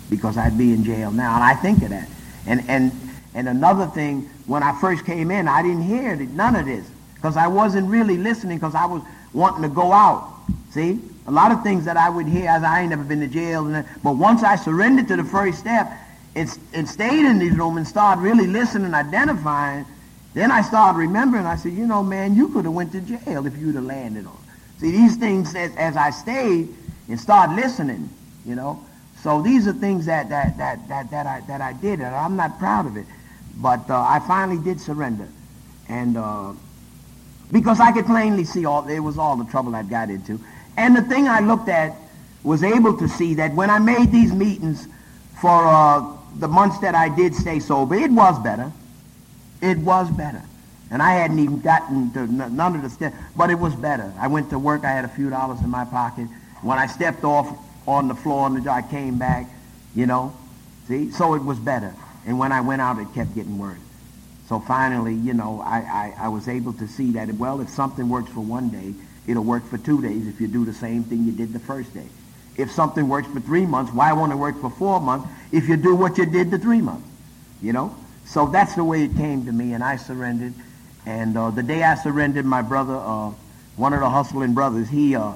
[0.10, 1.36] because I'd be in jail now.
[1.36, 2.10] And I think of that.
[2.48, 2.92] And, and,
[3.34, 7.38] and another thing, when I first came in, I didn't hear none of this because
[7.38, 9.02] I wasn't really listening because I was
[9.34, 10.35] wanting to go out.
[10.76, 11.00] See?
[11.26, 13.66] A lot of things that I would hear as I ain't never been to jail.
[13.66, 15.90] And, but once I surrendered to the first step
[16.36, 19.86] and, and stayed in these rooms and started really listening and identifying,
[20.34, 21.46] then I started remembering.
[21.46, 24.26] I said, you know, man, you could have went to jail if you'd have landed
[24.26, 24.38] on.
[24.80, 26.68] See, these things, as, as I stayed
[27.08, 28.10] and started listening,
[28.46, 28.84] you know.
[29.24, 32.36] So these are things that, that, that, that, that, I, that I did, and I'm
[32.36, 33.06] not proud of it.
[33.56, 35.30] But uh, I finally did surrender.
[35.88, 36.52] And uh,
[37.50, 40.38] because I could plainly see all, it was all the trouble I'd got into.
[40.78, 41.96] And the thing I looked at
[42.44, 44.88] was able to see that when I made these meetings
[45.42, 46.06] for uh,
[46.38, 48.72] the months that I did stay sober, it was better.
[49.62, 50.42] It was better.
[50.92, 54.14] And I hadn't even gotten to none of the steps, but it was better.
[54.20, 54.84] I went to work.
[54.84, 56.28] I had a few dollars in my pocket.
[56.62, 57.58] When I stepped off
[57.88, 59.48] on the floor, and I came back,
[59.96, 60.34] you know.
[60.88, 61.12] See?
[61.12, 61.94] So it was better.
[62.26, 63.80] And when I went out, it kept getting worse.
[64.48, 68.10] So finally, you know, I, I, I was able to see that, well, if something
[68.10, 68.94] works for one day,
[69.28, 71.94] it'll work for two days if you do the same thing you did the first
[71.94, 72.08] day.
[72.58, 75.78] If something works for three months, why won't it work for four months if you
[75.78, 77.08] do what you did the three months?
[77.62, 77.96] You know?
[78.26, 80.54] So that's the way it came to me, and I surrendered.
[81.06, 83.32] And uh, the day I surrendered, my brother, uh,
[83.76, 85.34] one of the hustling brothers, he, uh,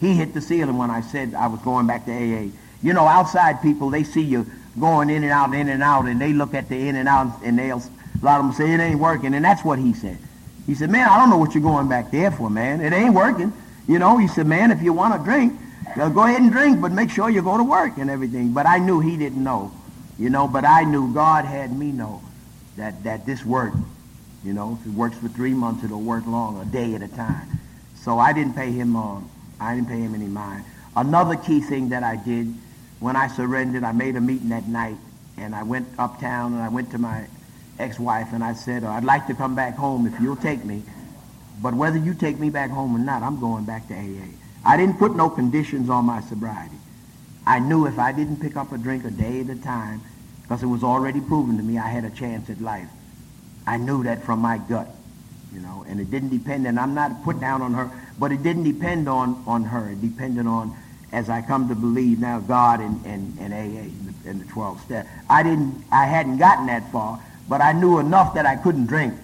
[0.00, 2.50] he hit the ceiling when I said I was going back to AA.
[2.82, 4.46] You know, outside people, they see you
[4.78, 7.42] going in and out, in and out, and they look at the in and out,
[7.42, 7.82] and they'll,
[8.22, 9.34] a lot of them say, it ain't working.
[9.34, 10.18] And that's what he said.
[10.68, 12.82] He said, man, I don't know what you're going back there for, man.
[12.82, 13.54] It ain't working.
[13.88, 15.58] You know, he said, man, if you want to drink,
[15.96, 18.52] go ahead and drink, but make sure you go to work and everything.
[18.52, 19.72] But I knew he didn't know,
[20.18, 22.22] you know, but I knew God had me know
[22.76, 23.78] that, that this worked.
[24.44, 27.08] You know, if it works for three months, it'll work long, a day at a
[27.08, 27.48] time.
[27.96, 29.22] So I didn't pay him, uh,
[29.58, 30.66] I didn't pay him any mind.
[30.94, 32.54] Another key thing that I did
[33.00, 34.98] when I surrendered, I made a meeting that night,
[35.38, 37.26] and I went uptown and I went to my
[37.78, 40.82] ex-wife and I said, I'd like to come back home if you'll take me,
[41.62, 44.28] but whether you take me back home or not, I'm going back to AA.
[44.64, 46.76] I didn't put no conditions on my sobriety.
[47.46, 50.02] I knew if I didn't pick up a drink a day at a time,
[50.42, 52.88] because it was already proven to me I had a chance at life.
[53.66, 54.88] I knew that from my gut,
[55.52, 58.42] you know, and it didn't depend, and I'm not put down on her, but it
[58.42, 59.90] didn't depend on, on her.
[59.90, 60.76] It depended on,
[61.12, 63.90] as I come to believe now, God and, and, and AA
[64.28, 65.06] and the 12 step.
[65.28, 69.14] I didn't, I hadn't gotten that far, but I knew enough that I couldn't drink,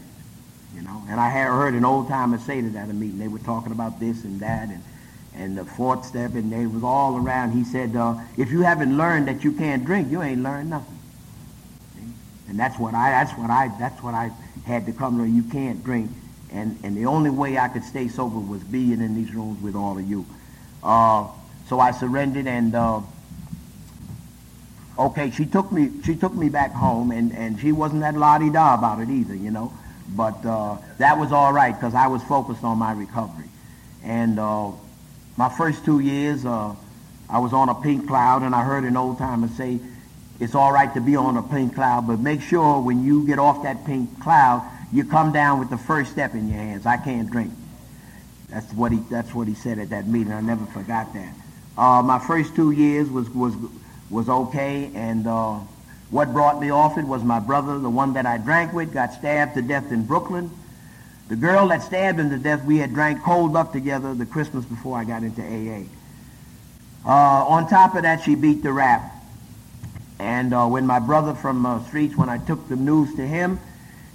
[0.74, 1.02] you know.
[1.08, 3.18] And I had heard an old timer say that at a meeting.
[3.18, 4.82] They were talking about this and that and,
[5.34, 7.52] and the fourth step, and they was all around.
[7.52, 10.98] He said, uh, if you haven't learned that you can't drink, you ain't learned nothing.
[12.48, 14.30] And that's what I, that's what I, that's what I
[14.64, 15.24] had to come to.
[15.24, 16.10] You can't drink.
[16.52, 19.74] And, and the only way I could stay sober was being in these rooms with
[19.74, 20.24] all of you.
[20.82, 21.26] Uh,
[21.68, 23.00] so I surrendered and, uh,
[24.98, 28.74] okay, she took me, she took me back home and, and she wasn't that la-di-da
[28.74, 29.72] about it either, you know.
[30.14, 33.48] But, uh, that was all right because I was focused on my recovery.
[34.02, 34.70] And, uh,
[35.36, 36.74] my first two years, uh,
[37.28, 39.80] I was on a pink cloud and I heard an old timer say,
[40.40, 43.38] it's all right to be on a pink cloud, but make sure when you get
[43.38, 46.86] off that pink cloud, you come down with the first step in your hands.
[46.86, 47.52] I can't drink.
[48.48, 50.32] That's what he, that's what he said at that meeting.
[50.32, 51.34] I never forgot that.
[51.76, 53.54] Uh, my first two years was, was,
[54.10, 55.58] was okay, and uh,
[56.10, 59.12] what brought me off it was my brother, the one that I drank with, got
[59.12, 60.50] stabbed to death in Brooklyn.
[61.28, 64.64] The girl that stabbed him to death, we had drank cold duck together the Christmas
[64.64, 65.84] before I got into AA.
[67.06, 69.10] Uh, on top of that, she beat the rap.
[70.18, 73.58] And uh, when my brother from uh, Streets, when I took the news to him,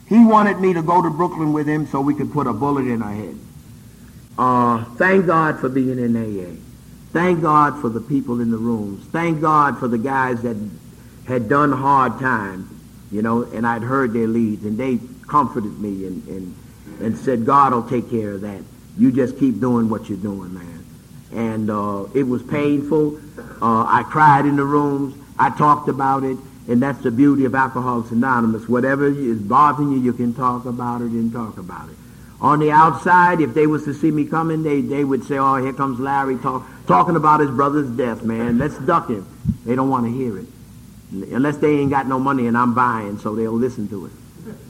[0.07, 2.87] he wanted me to go to Brooklyn with him so we could put a bullet
[2.87, 3.37] in our head.
[4.37, 6.68] uh, thank God for being in AA.
[7.12, 9.05] Thank God for the people in the rooms.
[9.07, 10.55] Thank God for the guys that
[11.28, 12.70] had done hard time,
[13.12, 16.55] you know, and I'd heard their leads, and they comforted me and, and,
[17.01, 18.62] and said, God will take care of that.
[18.97, 20.86] You just keep doing what you're doing, man.
[21.32, 23.20] And uh, it was painful.
[23.62, 25.16] Uh, I cried in the rooms.
[25.38, 26.38] I talked about it.
[26.68, 28.68] And that's the beauty of Alcoholics Anonymous.
[28.70, 31.95] Whatever is bothering you, you can talk about it and talk about it.
[32.41, 35.57] On the outside, if they was to see me coming, they, they would say, oh,
[35.57, 38.57] here comes Larry talk, talking about his brother's death, man.
[38.57, 39.27] Let's duck him.
[39.65, 40.45] They don't want to hear it.
[41.11, 44.11] Unless they ain't got no money and I'm buying, so they'll listen to it.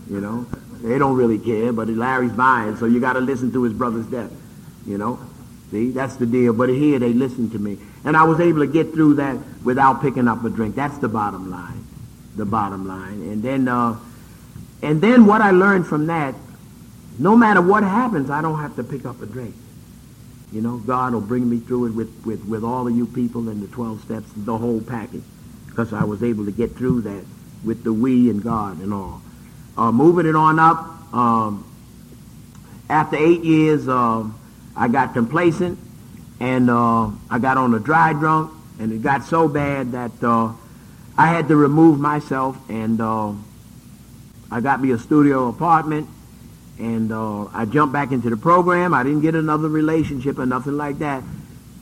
[0.10, 0.48] You know?
[0.82, 4.08] They don't really care, but Larry's buying, so you got to listen to his brother's
[4.08, 4.32] death.
[4.88, 5.20] You know?
[5.72, 6.54] See, that's the deal.
[6.54, 7.78] But here they listened to me.
[8.04, 10.76] And I was able to get through that without picking up a drink.
[10.76, 11.86] That's the bottom line.
[12.36, 13.22] The bottom line.
[13.22, 14.00] And then, uh,
[14.82, 16.34] and then what I learned from that,
[17.20, 19.54] no matter what happens, I don't have to pick up a drink.
[20.54, 23.50] You know, God will bring me through it with, with, with all of you people
[23.50, 25.24] and the 12 steps, the whole package.
[25.68, 27.26] Because I was able to get through that
[27.64, 29.22] with the we and God and all.
[29.78, 31.66] Uh, moving it on up, um,
[32.90, 34.24] after eight years, uh,
[34.76, 35.78] I got complacent
[36.40, 40.54] and uh, I got on a dry drunk and it got so bad that uh,
[41.18, 43.34] I had to remove myself and uh,
[44.50, 46.08] I got me a studio apartment
[46.80, 48.94] and uh, I jumped back into the program.
[48.94, 51.24] I didn't get another relationship or nothing like that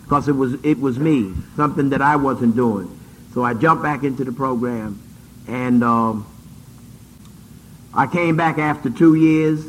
[0.04, 3.00] because it was it was me, something that I wasn't doing.
[3.34, 5.00] So I jumped back into the program
[5.48, 6.26] and um,
[7.94, 9.64] I came back after two years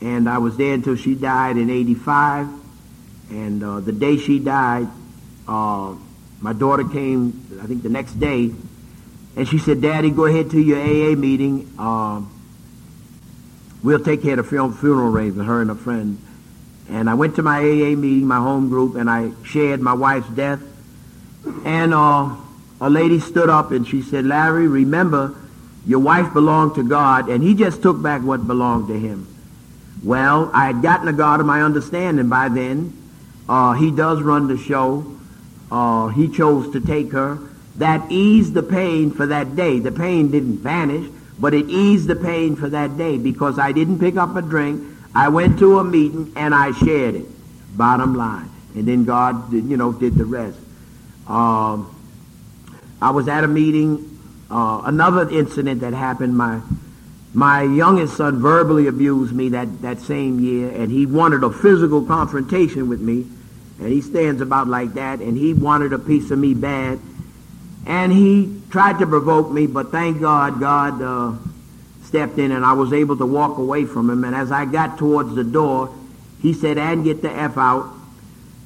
[0.00, 2.48] and I was there until she died in 85.
[3.30, 4.86] And uh, the day she died,
[5.48, 5.94] uh,
[6.40, 8.52] my daughter came, I think the next day,
[9.36, 11.74] and she said, Daddy, go ahead to your AA meeting.
[11.78, 12.20] Uh,
[13.84, 16.18] we'll take care of the funeral arrangement, her and a friend.
[16.88, 20.28] And I went to my AA meeting, my home group, and I shared my wife's
[20.30, 20.60] death.
[21.64, 22.34] And uh,
[22.80, 25.34] a lady stood up and she said, Larry, remember,
[25.86, 29.28] your wife belonged to God, and he just took back what belonged to him.
[30.02, 32.98] Well, I had gotten a God of my understanding by then.
[33.48, 35.06] Uh, he does run the show.
[35.70, 37.38] Uh, he chose to take her.
[37.76, 39.78] That eased the pain for that day.
[39.78, 43.98] The pain didn't vanish, but it eased the pain for that day because I didn't
[43.98, 44.82] pick up a drink.
[45.14, 47.26] I went to a meeting and I shared it.
[47.76, 48.50] Bottom line.
[48.74, 50.58] And then God, did, you know, did the rest.
[51.26, 51.90] Um,
[53.00, 54.10] I was at a meeting.
[54.50, 56.36] Uh, another incident that happened.
[56.36, 56.60] My
[57.34, 62.04] my youngest son verbally abused me that, that same year, and he wanted a physical
[62.04, 63.26] confrontation with me.
[63.80, 67.00] And he stands about like that, and he wanted a piece of me bad.
[67.86, 71.36] And he tried to provoke me, but thank God, God uh,
[72.04, 74.24] stepped in, and I was able to walk away from him.
[74.24, 75.94] And as I got towards the door,
[76.40, 77.92] he said, and get the F out.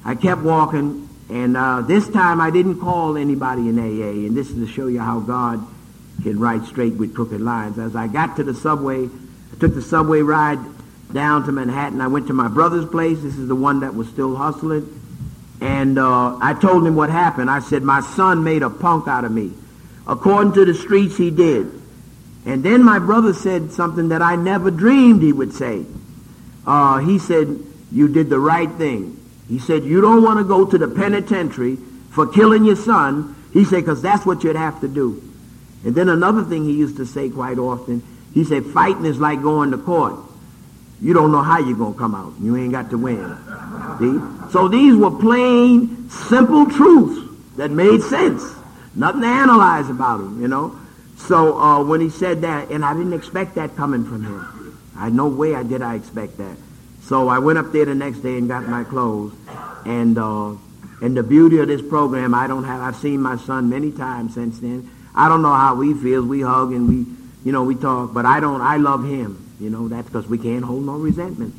[0.05, 4.49] I kept walking, and uh, this time I didn't call anybody in AA, and this
[4.49, 5.65] is to show you how God
[6.23, 7.77] can write straight with crooked lines.
[7.77, 10.59] As I got to the subway, I took the subway ride
[11.13, 12.01] down to Manhattan.
[12.01, 13.21] I went to my brother's place.
[13.21, 14.98] This is the one that was still hustling.
[15.61, 17.49] And uh, I told him what happened.
[17.49, 19.51] I said, my son made a punk out of me.
[20.07, 21.67] According to the streets, he did.
[22.45, 25.85] And then my brother said something that I never dreamed he would say.
[26.65, 27.59] Uh, he said,
[27.91, 29.19] you did the right thing.
[29.47, 31.77] He said, you don't want to go to the penitentiary
[32.11, 33.35] for killing your son.
[33.51, 35.21] He said, because that's what you'd have to do.
[35.83, 38.03] And then another thing he used to say quite often,
[38.33, 40.19] he said, fighting is like going to court.
[41.01, 42.33] You don't know how you're going to come out.
[42.41, 43.37] You ain't got to win.
[43.99, 44.51] See?
[44.51, 48.43] So these were plain, simple truths that made sense.
[48.95, 50.77] Nothing to analyze about them, you know.
[51.17, 54.79] So uh, when he said that, and I didn't expect that coming from him.
[54.95, 56.57] I no way I did I expect that.
[57.01, 59.33] So I went up there the next day and got my clothes.
[59.85, 60.55] And uh,
[61.01, 62.81] and the beauty of this program, I don't have.
[62.81, 64.89] I've seen my son many times since then.
[65.15, 66.25] I don't know how he feels.
[66.25, 67.05] We hug and we,
[67.45, 68.13] you know, we talk.
[68.13, 68.61] But I don't.
[68.61, 69.48] I love him.
[69.59, 71.53] You know, that's because we can't hold no resentment.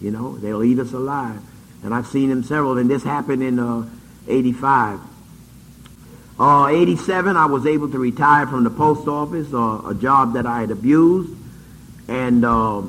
[0.00, 1.40] You know, they'll eat us alive.
[1.82, 2.78] And I've seen them several.
[2.78, 3.88] And this happened in uh,
[4.28, 5.00] 85.
[6.38, 10.44] Uh, 87, I was able to retire from the post office, uh, a job that
[10.44, 11.34] I had abused.
[12.08, 12.82] And uh,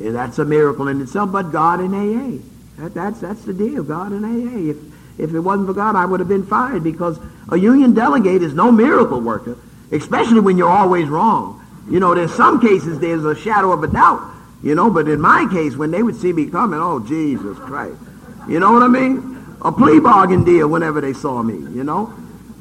[0.00, 2.38] that's a miracle in itself, but God in AA.
[2.78, 4.70] That, that's, that's the deal, God in AA.
[4.70, 4.76] If,
[5.18, 7.18] if it wasn't for God, I would have been fired because
[7.50, 9.58] a union delegate is no miracle worker,
[9.90, 11.57] especially when you're always wrong.
[11.88, 14.22] You know, there's some cases there's a shadow of a doubt,
[14.62, 18.00] you know, but in my case, when they would see me coming, oh, Jesus Christ.
[18.46, 19.56] You know what I mean?
[19.62, 22.12] A plea bargain deal whenever they saw me, you know?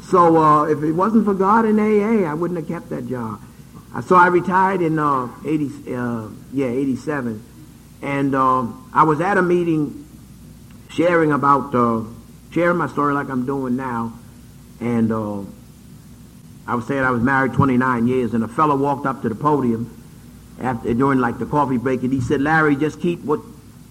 [0.04, 3.42] So uh, if it wasn't for God and AA, I wouldn't have kept that job.
[4.06, 7.44] So I retired in uh, 80, uh, yeah, 87.
[8.02, 10.08] And uh, I was at a meeting
[10.90, 12.04] sharing about, uh,
[12.52, 14.14] sharing my story like I'm doing now.
[14.80, 15.42] And uh,
[16.68, 19.36] I was saying I was married 29 years, and a fellow walked up to the
[19.36, 19.90] podium
[20.60, 23.40] after during like the coffee break, and he said, "Larry, just keep what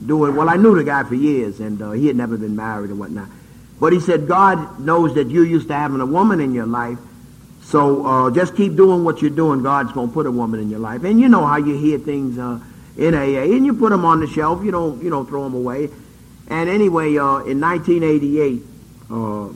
[0.05, 2.91] doing." Well, I knew the guy for years, and uh, he had never been married
[2.91, 3.29] or whatnot.
[3.81, 6.99] But he said, "God knows that you're used to having a woman in your life,
[7.62, 9.62] so uh, just keep doing what you're doing.
[9.62, 12.39] God's to put a woman in your life." And you know how you hear things
[12.39, 12.61] uh,
[12.99, 14.62] in AA, and you put them on the shelf.
[14.64, 15.89] You don't you don't throw them away.
[16.49, 18.62] And anyway, uh, in 1988,
[19.11, 19.14] uh,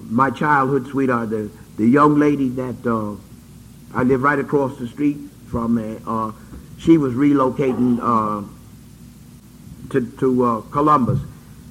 [0.08, 1.50] my childhood sweetheart, the
[1.80, 3.16] the young lady that uh,
[3.94, 5.16] I live right across the street
[5.46, 6.32] from, uh,
[6.78, 8.46] she was relocating uh,
[9.88, 11.20] to, to uh, Columbus,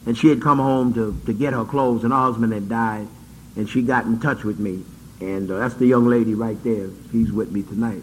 [0.07, 3.07] and she had come home to, to get her clothes, and her husband had died,
[3.55, 4.83] and she got in touch with me,
[5.21, 6.89] and uh, that's the young lady right there.
[7.11, 8.01] She's with me tonight,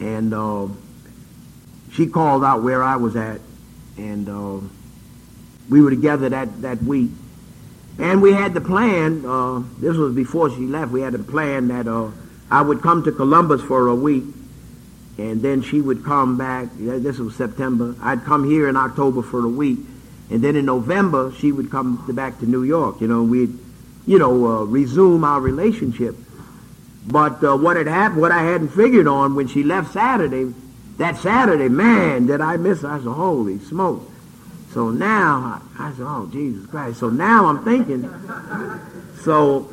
[0.00, 0.76] and
[1.92, 3.40] she called out where I was at,
[3.96, 4.68] and
[5.70, 7.12] we were together that, that week,
[7.98, 11.68] and we had the plan, uh, this was before she left, we had a plan
[11.68, 12.10] that uh,
[12.50, 14.24] I would come to Columbus for a week,
[15.18, 19.44] and then she would come back, this was September, I'd come here in October for
[19.44, 19.80] a week,
[20.30, 23.58] and then in November she would come to back to New York, you know, we'd,
[24.06, 26.14] you know, uh, resume our relationship.
[27.06, 30.52] But uh, what had happened, what I hadn't figured on when she left Saturday,
[30.98, 32.88] that Saturday, man, did I miss her.
[32.88, 34.04] I said, holy smokes.
[34.72, 37.00] So now, I said, oh, Jesus Christ.
[37.00, 38.02] So now I'm thinking,
[39.22, 39.72] so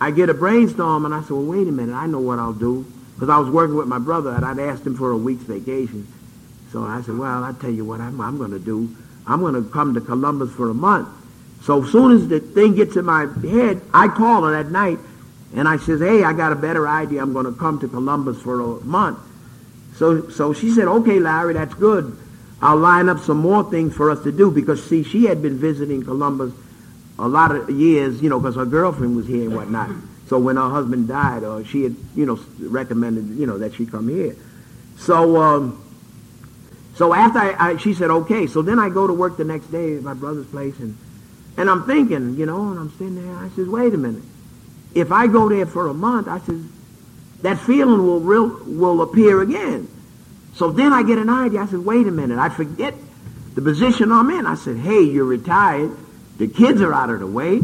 [0.00, 2.52] I get a brainstorm, and I said, well, wait a minute, I know what I'll
[2.52, 2.84] do.
[3.14, 6.08] Because I was working with my brother, and I'd asked him for a week's vacation.
[6.72, 8.94] So I said, well, I'll tell you what I'm, I'm going to do.
[9.26, 11.08] I'm going to come to Columbus for a month.
[11.62, 14.98] So as soon as the thing gets in my head, I call her that night,
[15.54, 17.22] and I says, hey, I got a better idea.
[17.22, 19.20] I'm going to come to Columbus for a month.
[19.94, 22.18] So, so she said, okay, Larry, that's good.
[22.64, 25.58] I'll line up some more things for us to do because, see, she had been
[25.58, 26.54] visiting Columbus
[27.18, 29.90] a lot of years, you know, because her girlfriend was here and whatnot.
[30.28, 33.84] So when her husband died, uh, she had, you know, recommended, you know, that she
[33.84, 34.34] come here.
[34.96, 35.84] So, um,
[36.94, 38.46] so after I, I, she said, okay.
[38.46, 40.96] So then I go to work the next day at my brother's place, and,
[41.58, 43.36] and I'm thinking, you know, and I'm sitting there.
[43.36, 44.22] I says, wait a minute.
[44.94, 46.62] If I go there for a month, I says,
[47.42, 49.86] that feeling will real, will appear again.
[50.54, 51.60] So then I get an idea.
[51.60, 52.38] I said, wait a minute.
[52.38, 52.94] I forget
[53.54, 54.46] the position I'm in.
[54.46, 55.90] I said, hey, you're retired.
[56.38, 57.60] The kids are out of the way.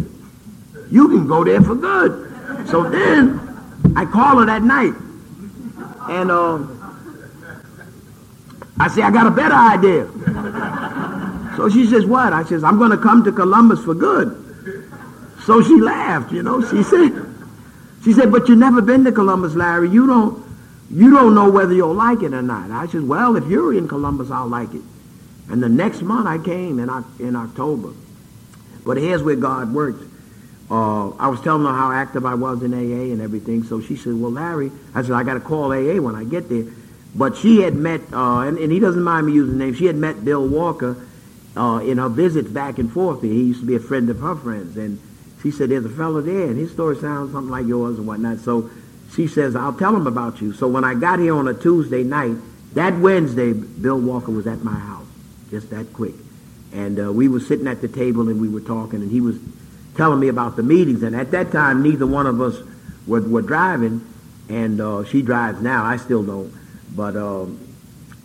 [0.91, 2.69] You can go there for good.
[2.69, 3.41] So then
[3.97, 4.93] I call her that night.
[6.09, 6.67] And uh,
[8.79, 10.09] I say, I got a better idea.
[11.57, 12.33] So she says, what?
[12.33, 14.37] I says, I'm going to come to Columbus for good.
[15.45, 16.61] So she laughed, you know.
[16.63, 17.13] She said,
[18.05, 19.91] she said, but you've never been to Columbus, Larry.
[19.91, 20.40] You don't,
[20.91, 22.71] you don't know whether you'll like it or not.
[22.71, 24.83] I said, well, if you're in Columbus, I'll like it.
[25.49, 27.93] And the next month I came in, in October.
[28.85, 30.03] But here's where God works.
[30.71, 33.65] Uh, I was telling her how active I was in AA and everything.
[33.65, 36.49] So she said, well, Larry, I said, I got to call AA when I get
[36.49, 36.65] there.
[37.15, 39.87] But she had met, uh, and, and, he doesn't mind me using the name, she
[39.87, 40.97] had met Bill Walker
[41.57, 43.23] uh, in her visits back and forth.
[43.23, 44.77] He used to be a friend of her friends.
[44.77, 45.01] And
[45.43, 48.39] she said, there's a fellow there, and his story sounds something like yours and whatnot.
[48.39, 48.71] So
[49.15, 50.53] she says, I'll tell him about you.
[50.53, 52.37] So when I got here on a Tuesday night,
[52.75, 55.07] that Wednesday, Bill Walker was at my house,
[55.51, 56.15] just that quick.
[56.73, 59.37] And uh, we were sitting at the table and we were talking, and he was
[59.97, 61.03] telling me about the meetings.
[61.03, 62.57] And at that time, neither one of us
[63.07, 64.07] were, were driving,
[64.49, 65.85] and uh, she drives now.
[65.85, 66.55] I still don't.
[66.95, 67.59] But um,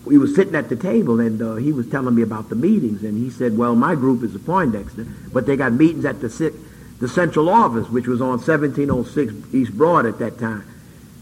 [0.05, 3.03] we were sitting at the table, and uh, he was telling me about the meetings.
[3.03, 6.53] And he said, well, my group is a Poindexter, but they got meetings at the,
[6.99, 10.63] the central office, which was on 1706 East Broad at that time.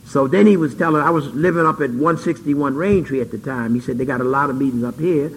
[0.05, 3.73] So then he was telling, I was living up at 161 Raintree at the time.
[3.73, 5.31] He said they got a lot of meetings up here,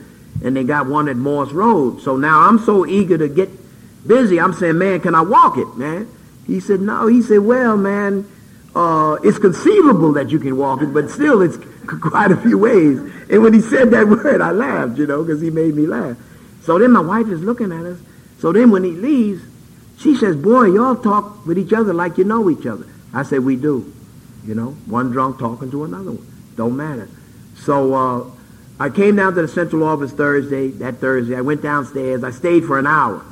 [0.44, 2.00] and they got one at Morse Road.
[2.02, 3.48] So now I'm so eager to get
[4.06, 4.40] busy.
[4.40, 6.08] I'm saying, man, can I walk it, man?
[6.46, 7.06] He said, no.
[7.06, 8.28] He said, well, man,
[8.74, 11.56] uh, it's conceivable that you can walk it, but still it's
[11.86, 12.98] quite a few ways.
[13.30, 16.16] And when he said that word, I laughed, you know, because he made me laugh.
[16.62, 17.98] So then my wife is looking at us.
[18.38, 19.42] So then when he leaves,
[19.98, 22.86] she says, boy, y'all talk with each other like you know each other.
[23.14, 23.94] I said, we do.
[24.47, 26.26] You know, one drunk talking to another one.
[26.57, 27.09] Don't matter.
[27.57, 28.30] So uh,
[28.78, 31.36] I came down to the central office Thursday, that Thursday.
[31.36, 32.22] I went downstairs.
[32.22, 33.24] I stayed for an hour,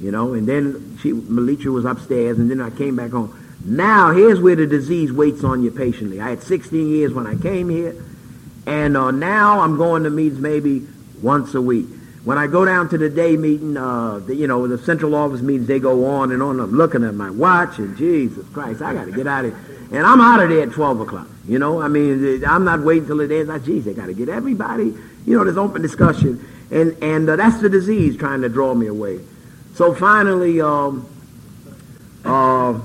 [0.00, 3.36] you know, and then she, Melitra was upstairs, and then I came back home.
[3.64, 6.20] Now, here's where the disease waits on you patiently.
[6.20, 7.94] I had 16 years when I came here,
[8.66, 10.86] and uh, now I'm going to meetings maybe
[11.22, 11.86] once a week.
[12.24, 15.40] When I go down to the day meeting, uh, the, you know, the central office
[15.40, 16.60] meetings, they go on and on.
[16.60, 19.69] I'm looking at my watch, and Jesus Christ, I got to get out of here.
[19.92, 21.28] And I'm out of there at 12 o'clock.
[21.46, 23.48] You know, I mean, I'm not waiting till it ends.
[23.48, 24.94] Like, geez, they got to get everybody.
[25.26, 26.46] You know, there's open discussion.
[26.70, 29.20] And, and uh, that's the disease trying to draw me away.
[29.74, 31.08] So finally, um,
[32.24, 32.80] uh,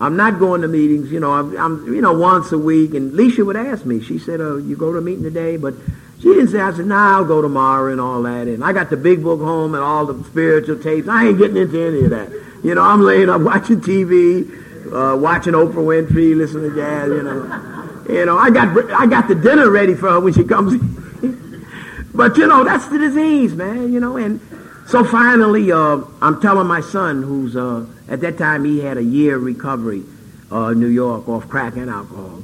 [0.00, 1.10] I'm not going to meetings.
[1.10, 2.94] You know, I'm, I'm, you know once a week.
[2.94, 4.00] And Leisha would ask me.
[4.00, 5.74] She said, "Oh, you go to a meeting today?" But
[6.18, 6.60] she didn't say.
[6.60, 9.40] I said, "Nah, I'll go tomorrow and all that." And I got the big book
[9.40, 11.08] home and all the spiritual tapes.
[11.08, 12.30] I ain't getting into any of that.
[12.62, 14.48] You know, I'm laying up watching TV,
[14.92, 17.08] uh, watching Oprah Winfrey, listening to jazz.
[17.08, 20.44] You know, you know, I got I got the dinner ready for her when she
[20.44, 20.74] comes.
[22.14, 23.92] but you know, that's the disease, man.
[23.92, 24.40] You know, and
[24.86, 29.04] so finally, uh, I'm telling my son, who's uh, at that time he had a
[29.04, 30.02] year recovery,
[30.52, 32.42] uh, in New York, off crack and alcohol.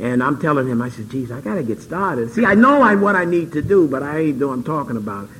[0.00, 2.30] And I'm telling him, I said, geez, I got to get started.
[2.30, 5.24] See, I know I, what I need to do, but I ain't doing talking about
[5.24, 5.30] it.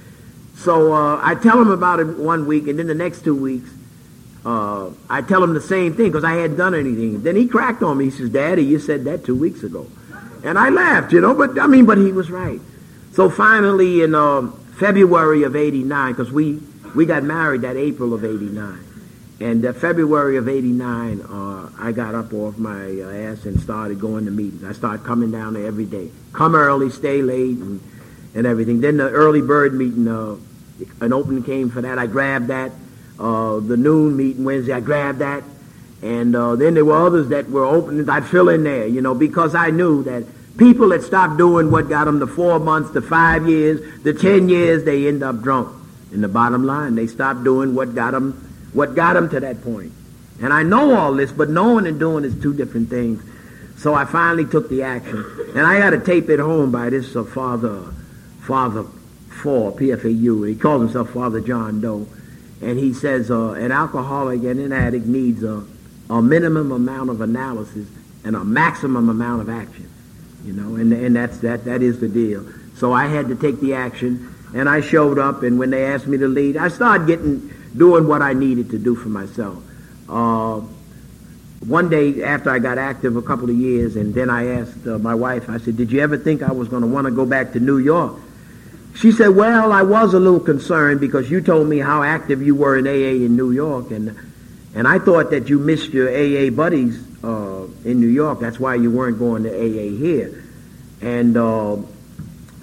[0.57, 3.71] So uh, I tell him about it one week, and then the next two weeks,
[4.45, 7.23] uh, I tell him the same thing because I hadn't done anything.
[7.23, 8.07] Then he cracked on me.
[8.07, 9.87] He says, Daddy, you said that two weeks ago.
[10.45, 12.61] And I laughed, you know, but I mean, but he was right.
[13.13, 16.61] So finally, in uh, February of 89, because we,
[16.95, 18.85] we got married that April of 89.
[19.41, 24.01] And uh, February of 89, uh, I got up off my uh, ass and started
[24.01, 24.65] going to meetings.
[24.65, 26.11] I started coming down there every day.
[26.33, 27.81] Come early, stay late, and,
[28.35, 28.81] and everything.
[28.81, 30.37] Then the early bird meeting, uh,
[31.01, 31.99] an opening came for that.
[31.99, 32.73] I grabbed that.
[33.19, 35.43] Uh, the noon meeting Wednesday, I grabbed that.
[36.03, 38.09] And uh, then there were others that were open.
[38.09, 40.25] I'd fill in there, you know, because I knew that
[40.57, 44.49] people that stopped doing what got them the four months, the five years, the ten
[44.49, 45.75] years, they end up drunk.
[46.13, 49.63] In the bottom line, they stopped doing what got them what got them to that
[49.63, 49.93] point.
[50.41, 53.23] And I know all this, but knowing and doing is two different things.
[53.79, 55.25] So I finally took the action.
[55.55, 57.83] And I had a tape at home by this uh, Father,
[58.41, 58.85] Father
[59.43, 60.49] Four, PFAU.
[60.49, 62.07] He calls himself Father John Doe.
[62.61, 65.65] And he says uh, an alcoholic and an addict needs a,
[66.11, 67.89] a minimum amount of analysis
[68.25, 69.89] and a maximum amount of action.
[70.45, 72.47] You know, and, and that's, that, that is the deal.
[72.77, 76.07] So I had to take the action, and I showed up, and when they asked
[76.07, 79.63] me to lead, I started getting doing what I needed to do for myself.
[80.09, 80.61] Uh,
[81.67, 84.99] one day after I got active a couple of years, and then I asked uh,
[84.99, 87.27] my wife, I said, did you ever think I was going to want to go
[87.27, 88.15] back to New York?
[88.95, 92.55] She said, well, I was a little concerned because you told me how active you
[92.55, 94.17] were in AA in New York, and,
[94.75, 98.41] and I thought that you missed your AA buddies uh, in New York.
[98.41, 100.45] That's why you weren't going to AA here.
[101.01, 101.77] And uh,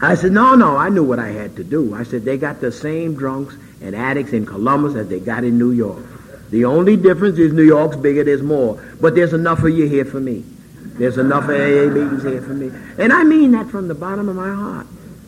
[0.02, 1.96] I said, no, no, I knew what I had to do.
[1.96, 5.58] I said, they got the same drunks and addicts in Columbus as they got in
[5.58, 6.06] New York.
[6.50, 8.82] The only difference is New York's bigger, there's more.
[9.00, 10.44] But there's enough of you here for me.
[10.98, 12.72] There's enough AA meetings here for me.
[12.98, 14.88] And I mean that from the bottom of my heart.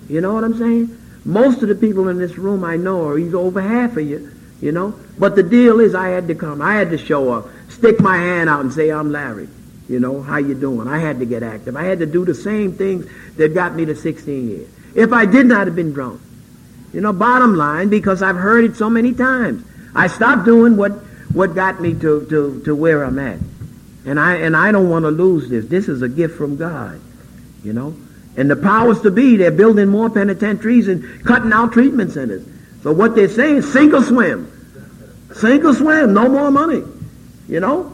[0.10, 0.98] You know what I'm saying?
[1.26, 4.32] Most of the people in this room I know are either over half of you,
[4.62, 4.98] you know.
[5.20, 6.62] But the deal is I had to come.
[6.62, 9.50] I had to show up, stick my hand out and say, I'm Larry.
[9.90, 10.88] You know, how you doing?
[10.88, 11.76] I had to get active.
[11.76, 14.70] I had to do the same things that got me to 16 years.
[14.96, 16.22] If I did not have been drunk,
[16.94, 19.66] you know, bottom line, because I've heard it so many times.
[19.96, 20.92] I stopped doing what,
[21.34, 23.40] what got me to, to, to where I'm at.
[24.06, 25.66] And I, and I don't want to lose this.
[25.66, 27.02] This is a gift from God,
[27.64, 27.96] you know.
[28.38, 32.48] And the powers to be, they're building more penitentiaries and cutting out treatment centers.
[32.84, 34.54] So what they're saying, sink or swim.
[35.34, 36.84] Sink or swim, no more money,
[37.48, 37.92] you know.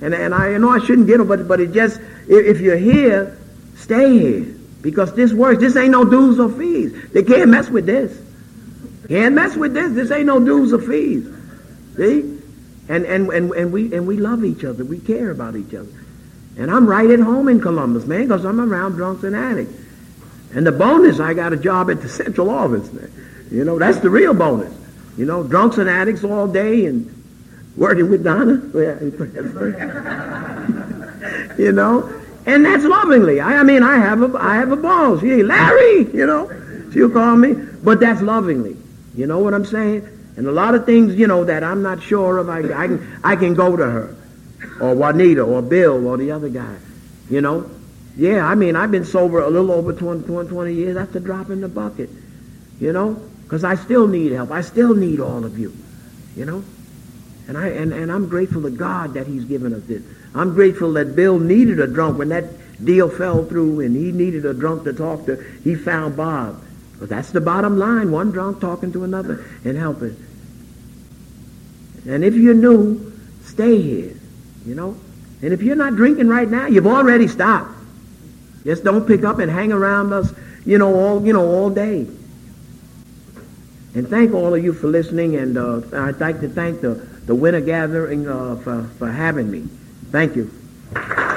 [0.00, 2.60] And, and I you know I shouldn't get them, but, but it just, if, if
[2.60, 3.38] you're here,
[3.76, 4.54] stay here.
[4.80, 5.60] Because this works.
[5.60, 7.10] This ain't no dues or fees.
[7.12, 8.20] They can't mess with this.
[9.08, 9.92] Can't mess with this.
[9.92, 11.24] This ain't no dues or fees.
[11.96, 12.20] See?
[12.88, 14.84] And, and, and, and, we, and we love each other.
[14.84, 15.92] We care about each other.
[16.58, 19.81] And I'm right at home in Columbus, man, because I'm around drunks and addicts.
[20.54, 22.90] And the bonus, I got a job at the central office.
[23.50, 24.72] You know, that's the real bonus.
[25.16, 27.08] You know, drunks and addicts all day and
[27.76, 28.52] working with Donna.
[31.58, 33.40] you know, and that's lovingly.
[33.40, 35.20] I, I mean, I have a, I have a boss.
[35.20, 36.50] Hey, Larry, you know,
[36.92, 38.76] she'll call me, but that's lovingly.
[39.14, 40.08] You know what I'm saying?
[40.36, 43.20] And a lot of things, you know, that I'm not sure of, I, I, can,
[43.22, 44.16] I can go to her,
[44.80, 46.76] or Juanita, or Bill, or the other guy.
[47.28, 47.70] You know?
[48.16, 50.94] Yeah, I mean, I've been sober a little over 20, 20, 20 years.
[50.94, 52.10] That's a drop in the bucket.
[52.78, 53.14] You know?
[53.44, 54.50] Because I still need help.
[54.50, 55.74] I still need all of you.
[56.36, 56.64] You know?
[57.48, 60.02] And, I, and, and I'm grateful to God that he's given us this.
[60.34, 62.44] I'm grateful that Bill needed a drunk when that
[62.84, 65.36] deal fell through and he needed a drunk to talk to.
[65.64, 66.62] He found Bob.
[66.98, 68.10] But that's the bottom line.
[68.10, 70.16] One drunk talking to another and helping.
[72.06, 73.12] And if you're new,
[73.44, 74.14] stay here.
[74.64, 74.96] You know?
[75.42, 77.81] And if you're not drinking right now, you've already stopped.
[78.64, 80.32] Just don't pick up and hang around us,
[80.64, 82.06] you know, all you know, all day.
[83.94, 86.94] And thank all of you for listening, and uh, I'd like to thank the,
[87.26, 89.68] the winter gathering uh, for, for having me.
[90.10, 90.50] Thank you.